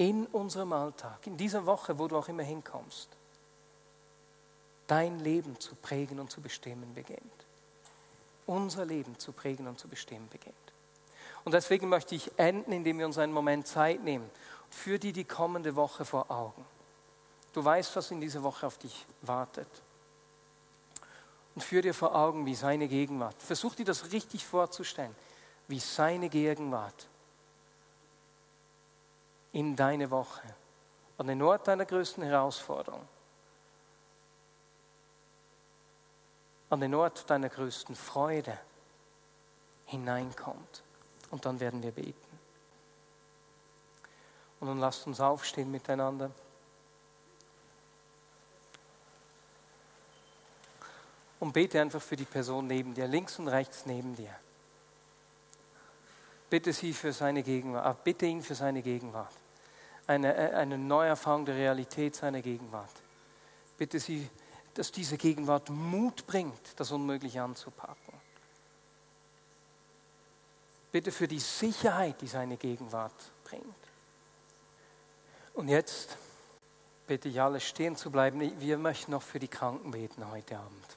in 0.00 0.24
unserem 0.28 0.72
Alltag, 0.72 1.26
in 1.26 1.36
dieser 1.36 1.66
Woche, 1.66 1.98
wo 1.98 2.08
du 2.08 2.16
auch 2.16 2.28
immer 2.28 2.42
hinkommst, 2.42 3.10
dein 4.86 5.18
Leben 5.20 5.60
zu 5.60 5.74
prägen 5.74 6.18
und 6.18 6.30
zu 6.30 6.40
bestimmen 6.40 6.94
beginnt. 6.94 7.20
Unser 8.46 8.86
Leben 8.86 9.18
zu 9.18 9.32
prägen 9.32 9.68
und 9.68 9.78
zu 9.78 9.88
bestimmen 9.88 10.26
beginnt. 10.30 10.56
Und 11.44 11.52
deswegen 11.52 11.90
möchte 11.90 12.14
ich 12.14 12.32
enden, 12.38 12.72
indem 12.72 12.98
wir 12.98 13.04
uns 13.04 13.18
einen 13.18 13.34
Moment 13.34 13.66
Zeit 13.66 14.02
nehmen 14.02 14.30
für 14.70 14.98
die 14.98 15.12
die 15.12 15.24
kommende 15.24 15.76
Woche 15.76 16.06
vor 16.06 16.30
Augen. 16.30 16.64
Du 17.52 17.62
weißt, 17.62 17.94
was 17.94 18.10
in 18.10 18.22
dieser 18.22 18.42
Woche 18.42 18.66
auf 18.66 18.78
dich 18.78 19.04
wartet. 19.20 19.68
Und 21.54 21.62
führ 21.62 21.82
dir 21.82 21.92
vor 21.92 22.14
Augen, 22.14 22.46
wie 22.46 22.54
seine 22.54 22.88
Gegenwart. 22.88 23.36
Versuch 23.38 23.74
dir 23.74 23.84
das 23.84 24.12
richtig 24.12 24.46
vorzustellen 24.46 25.14
wie 25.68 25.78
seine 25.78 26.30
Gegenwart 26.30 27.09
in 29.52 29.76
deine 29.76 30.10
Woche, 30.10 30.42
an 31.18 31.26
den 31.26 31.42
Ort 31.42 31.66
deiner 31.68 31.84
größten 31.84 32.22
Herausforderung, 32.22 33.06
an 36.70 36.80
den 36.80 36.94
Ort 36.94 37.28
deiner 37.28 37.48
größten 37.48 37.96
Freude 37.96 38.56
hineinkommt. 39.86 40.82
Und 41.30 41.44
dann 41.44 41.60
werden 41.60 41.82
wir 41.82 41.92
beten. 41.92 42.38
Und 44.60 44.68
nun 44.68 44.78
lasst 44.78 45.06
uns 45.06 45.20
aufstehen 45.20 45.70
miteinander. 45.70 46.30
Und 51.38 51.52
bete 51.52 51.80
einfach 51.80 52.02
für 52.02 52.16
die 52.16 52.24
Person 52.24 52.66
neben 52.66 52.94
dir, 52.94 53.06
links 53.06 53.38
und 53.38 53.48
rechts 53.48 53.86
neben 53.86 54.14
dir. 54.14 54.34
Bitte 56.50 56.72
sie 56.72 56.92
für 56.92 57.12
seine 57.12 57.42
Gegenwart, 57.42 58.04
bitte 58.04 58.26
ihn 58.26 58.42
für 58.42 58.54
seine 58.54 58.82
Gegenwart. 58.82 59.32
Eine, 60.10 60.34
äh, 60.34 60.54
eine 60.56 60.76
Neuerfahrung 60.76 61.44
der 61.44 61.54
Realität 61.54 62.16
seiner 62.16 62.42
Gegenwart. 62.42 62.90
Bitte 63.78 64.00
sie, 64.00 64.28
dass 64.74 64.90
diese 64.90 65.16
Gegenwart 65.16 65.70
Mut 65.70 66.26
bringt, 66.26 66.60
das 66.74 66.90
Unmögliche 66.90 67.40
anzupacken. 67.40 68.14
Bitte 70.90 71.12
für 71.12 71.28
die 71.28 71.38
Sicherheit, 71.38 72.20
die 72.20 72.26
seine 72.26 72.56
Gegenwart 72.56 73.12
bringt. 73.44 73.64
Und 75.54 75.68
jetzt 75.68 76.16
bitte 77.06 77.28
ich 77.28 77.40
alle 77.40 77.60
stehen 77.60 77.94
zu 77.94 78.10
bleiben. 78.10 78.40
Wir 78.60 78.78
möchten 78.78 79.12
noch 79.12 79.22
für 79.22 79.38
die 79.38 79.46
Kranken 79.46 79.92
beten 79.92 80.28
heute 80.28 80.58
Abend. 80.58 80.96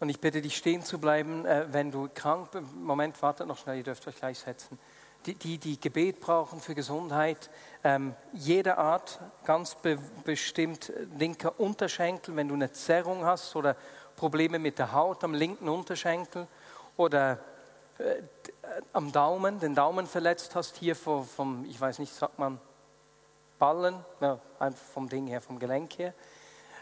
Und 0.00 0.08
ich 0.08 0.18
bitte 0.18 0.42
dich 0.42 0.56
stehen 0.56 0.82
zu 0.82 0.98
bleiben, 0.98 1.46
äh, 1.46 1.72
wenn 1.72 1.92
du 1.92 2.08
krank 2.12 2.50
bist. 2.50 2.64
Moment, 2.74 3.22
wartet 3.22 3.46
noch 3.46 3.58
schnell, 3.58 3.76
ihr 3.76 3.84
dürft 3.84 4.04
euch 4.08 4.16
gleich 4.16 4.40
setzen. 4.40 4.80
Die, 5.26 5.58
die, 5.58 5.80
Gebet 5.80 6.20
brauchen 6.20 6.60
für 6.60 6.74
Gesundheit, 6.74 7.48
ähm, 7.84 8.14
jeder 8.32 8.78
Art, 8.78 9.20
ganz 9.44 9.76
be 9.76 9.98
bestimmt 10.24 10.92
linker 11.16 11.60
Unterschenkel, 11.60 12.34
wenn 12.34 12.48
du 12.48 12.54
eine 12.54 12.72
Zerrung 12.72 13.24
hast 13.24 13.54
oder 13.54 13.76
Probleme 14.16 14.58
mit 14.58 14.78
der 14.78 14.92
Haut 14.92 15.22
am 15.22 15.34
linken 15.34 15.68
Unterschenkel 15.68 16.48
oder 16.96 17.38
äh, 17.98 18.22
am 18.92 19.12
Daumen, 19.12 19.60
den 19.60 19.74
Daumen 19.74 20.06
verletzt 20.06 20.54
hast, 20.54 20.76
hier 20.76 20.96
vom, 20.96 21.24
vom 21.24 21.64
ich 21.66 21.80
weiß 21.80 21.98
nicht, 21.98 22.12
sagt 22.12 22.38
man 22.38 22.60
Ballen, 23.58 24.04
ja, 24.20 24.40
vom 24.92 25.08
Ding 25.08 25.28
her, 25.28 25.40
vom 25.40 25.58
Gelenk 25.58 25.98
her. 25.98 26.14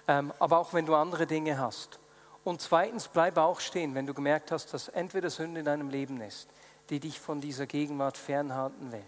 Ähm, 0.08 0.32
aber 0.38 0.58
auch 0.58 0.72
wenn 0.72 0.86
du 0.86 0.94
andere 0.94 1.26
Dinge 1.26 1.58
hast. 1.58 1.98
Und 2.42 2.62
zweitens, 2.62 3.08
bleib 3.08 3.36
auch 3.36 3.60
stehen, 3.60 3.94
wenn 3.94 4.06
du 4.06 4.14
gemerkt 4.14 4.50
hast, 4.50 4.72
dass 4.72 4.88
entweder 4.88 5.28
Sünde 5.28 5.60
in 5.60 5.66
deinem 5.66 5.90
Leben 5.90 6.20
ist, 6.22 6.48
die 6.90 7.00
dich 7.00 7.20
von 7.20 7.40
dieser 7.40 7.66
Gegenwart 7.66 8.18
fernhalten 8.18 8.92
will. 8.92 9.04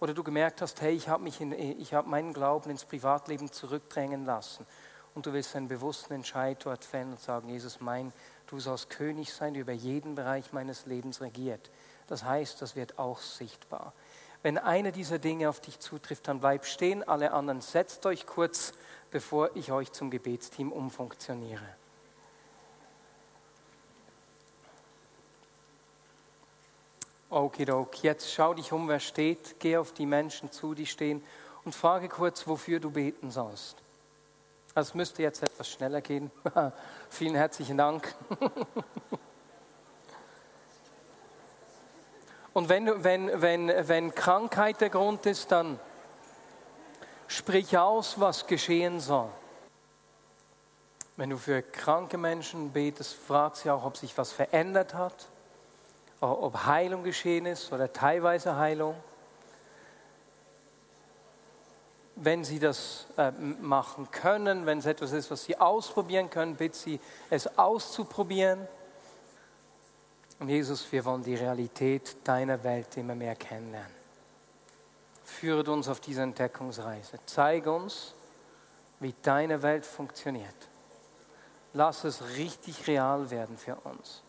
Oder 0.00 0.14
du 0.14 0.22
gemerkt 0.22 0.60
hast, 0.60 0.80
hey, 0.80 0.92
ich 0.92 1.08
habe 1.08 1.30
hab 1.30 2.06
meinen 2.06 2.32
Glauben 2.32 2.70
ins 2.70 2.84
Privatleben 2.84 3.50
zurückdrängen 3.50 4.24
lassen. 4.24 4.66
Und 5.14 5.26
du 5.26 5.32
willst 5.32 5.54
einen 5.54 5.68
bewussten 5.68 6.14
Entscheid 6.14 6.58
dort 6.64 6.84
fällen 6.84 7.12
und 7.12 7.20
sagen, 7.20 7.48
Jesus, 7.48 7.80
mein, 7.80 8.12
du 8.46 8.58
sollst 8.58 8.90
König 8.90 9.32
sein, 9.32 9.54
der 9.54 9.62
über 9.62 9.72
jeden 9.72 10.14
Bereich 10.14 10.52
meines 10.52 10.86
Lebens 10.86 11.20
regiert. 11.20 11.70
Das 12.06 12.24
heißt, 12.24 12.60
das 12.60 12.76
wird 12.76 12.98
auch 12.98 13.20
sichtbar. 13.20 13.92
Wenn 14.42 14.58
eine 14.58 14.90
dieser 14.90 15.18
Dinge 15.18 15.48
auf 15.48 15.60
dich 15.60 15.78
zutrifft, 15.78 16.26
dann 16.26 16.40
bleib 16.40 16.66
stehen. 16.66 17.06
Alle 17.06 17.32
anderen 17.32 17.60
setzt 17.60 18.04
euch 18.06 18.26
kurz, 18.26 18.72
bevor 19.10 19.54
ich 19.54 19.70
euch 19.70 19.92
zum 19.92 20.10
Gebetsteam 20.10 20.72
umfunktioniere. 20.72 21.81
Okidok, 27.32 28.02
jetzt 28.02 28.30
schau 28.30 28.52
dich 28.52 28.72
um, 28.72 28.88
wer 28.88 29.00
steht, 29.00 29.58
geh 29.58 29.78
auf 29.78 29.92
die 29.92 30.04
Menschen 30.04 30.52
zu, 30.52 30.74
die 30.74 30.84
stehen 30.84 31.24
und 31.64 31.74
frage 31.74 32.10
kurz, 32.10 32.46
wofür 32.46 32.78
du 32.78 32.90
beten 32.90 33.30
sollst. 33.30 33.76
Es 34.74 34.92
müsste 34.94 35.22
jetzt 35.22 35.42
etwas 35.42 35.68
schneller 35.68 36.02
gehen. 36.02 36.30
Vielen 37.10 37.34
herzlichen 37.34 37.78
Dank. 37.78 38.14
und 42.52 42.68
wenn, 42.68 43.02
wenn, 43.02 43.40
wenn, 43.40 43.88
wenn 43.88 44.14
Krankheit 44.14 44.82
der 44.82 44.90
Grund 44.90 45.24
ist, 45.24 45.50
dann 45.52 45.80
sprich 47.28 47.78
aus, 47.78 48.20
was 48.20 48.46
geschehen 48.46 49.00
soll. 49.00 49.30
Wenn 51.16 51.30
du 51.30 51.38
für 51.38 51.62
kranke 51.62 52.18
Menschen 52.18 52.72
betest, 52.72 53.14
frag 53.14 53.56
sie 53.56 53.70
auch, 53.70 53.86
ob 53.86 53.96
sich 53.96 54.18
was 54.18 54.32
verändert 54.32 54.92
hat 54.92 55.28
ob 56.22 56.66
Heilung 56.66 57.02
geschehen 57.02 57.46
ist 57.46 57.72
oder 57.72 57.92
teilweise 57.92 58.56
Heilung. 58.56 58.94
Wenn 62.14 62.44
Sie 62.44 62.58
das 62.58 63.06
äh, 63.16 63.32
machen 63.32 64.10
können, 64.10 64.64
wenn 64.66 64.78
es 64.78 64.86
etwas 64.86 65.12
ist, 65.12 65.30
was 65.30 65.44
Sie 65.44 65.58
ausprobieren 65.58 66.30
können, 66.30 66.54
bitte 66.56 66.76
Sie, 66.76 67.00
es 67.30 67.58
auszuprobieren. 67.58 68.68
Und 70.38 70.48
Jesus, 70.48 70.90
wir 70.92 71.04
wollen 71.04 71.22
die 71.22 71.34
Realität 71.34 72.16
deiner 72.24 72.62
Welt 72.62 72.96
immer 72.96 73.14
mehr 73.14 73.34
kennenlernen. 73.34 73.90
Führe 75.24 75.72
uns 75.72 75.88
auf 75.88 76.00
diese 76.00 76.22
Entdeckungsreise. 76.22 77.18
Zeige 77.26 77.72
uns, 77.72 78.14
wie 79.00 79.14
deine 79.22 79.62
Welt 79.62 79.84
funktioniert. 79.84 80.54
Lass 81.72 82.04
es 82.04 82.22
richtig 82.36 82.86
real 82.86 83.30
werden 83.30 83.56
für 83.56 83.74
uns. 83.76 84.22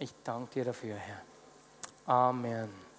Ich 0.00 0.14
danke 0.24 0.50
dir 0.54 0.64
dafür, 0.64 0.94
Herr. 0.94 1.22
Amen. 2.06 2.89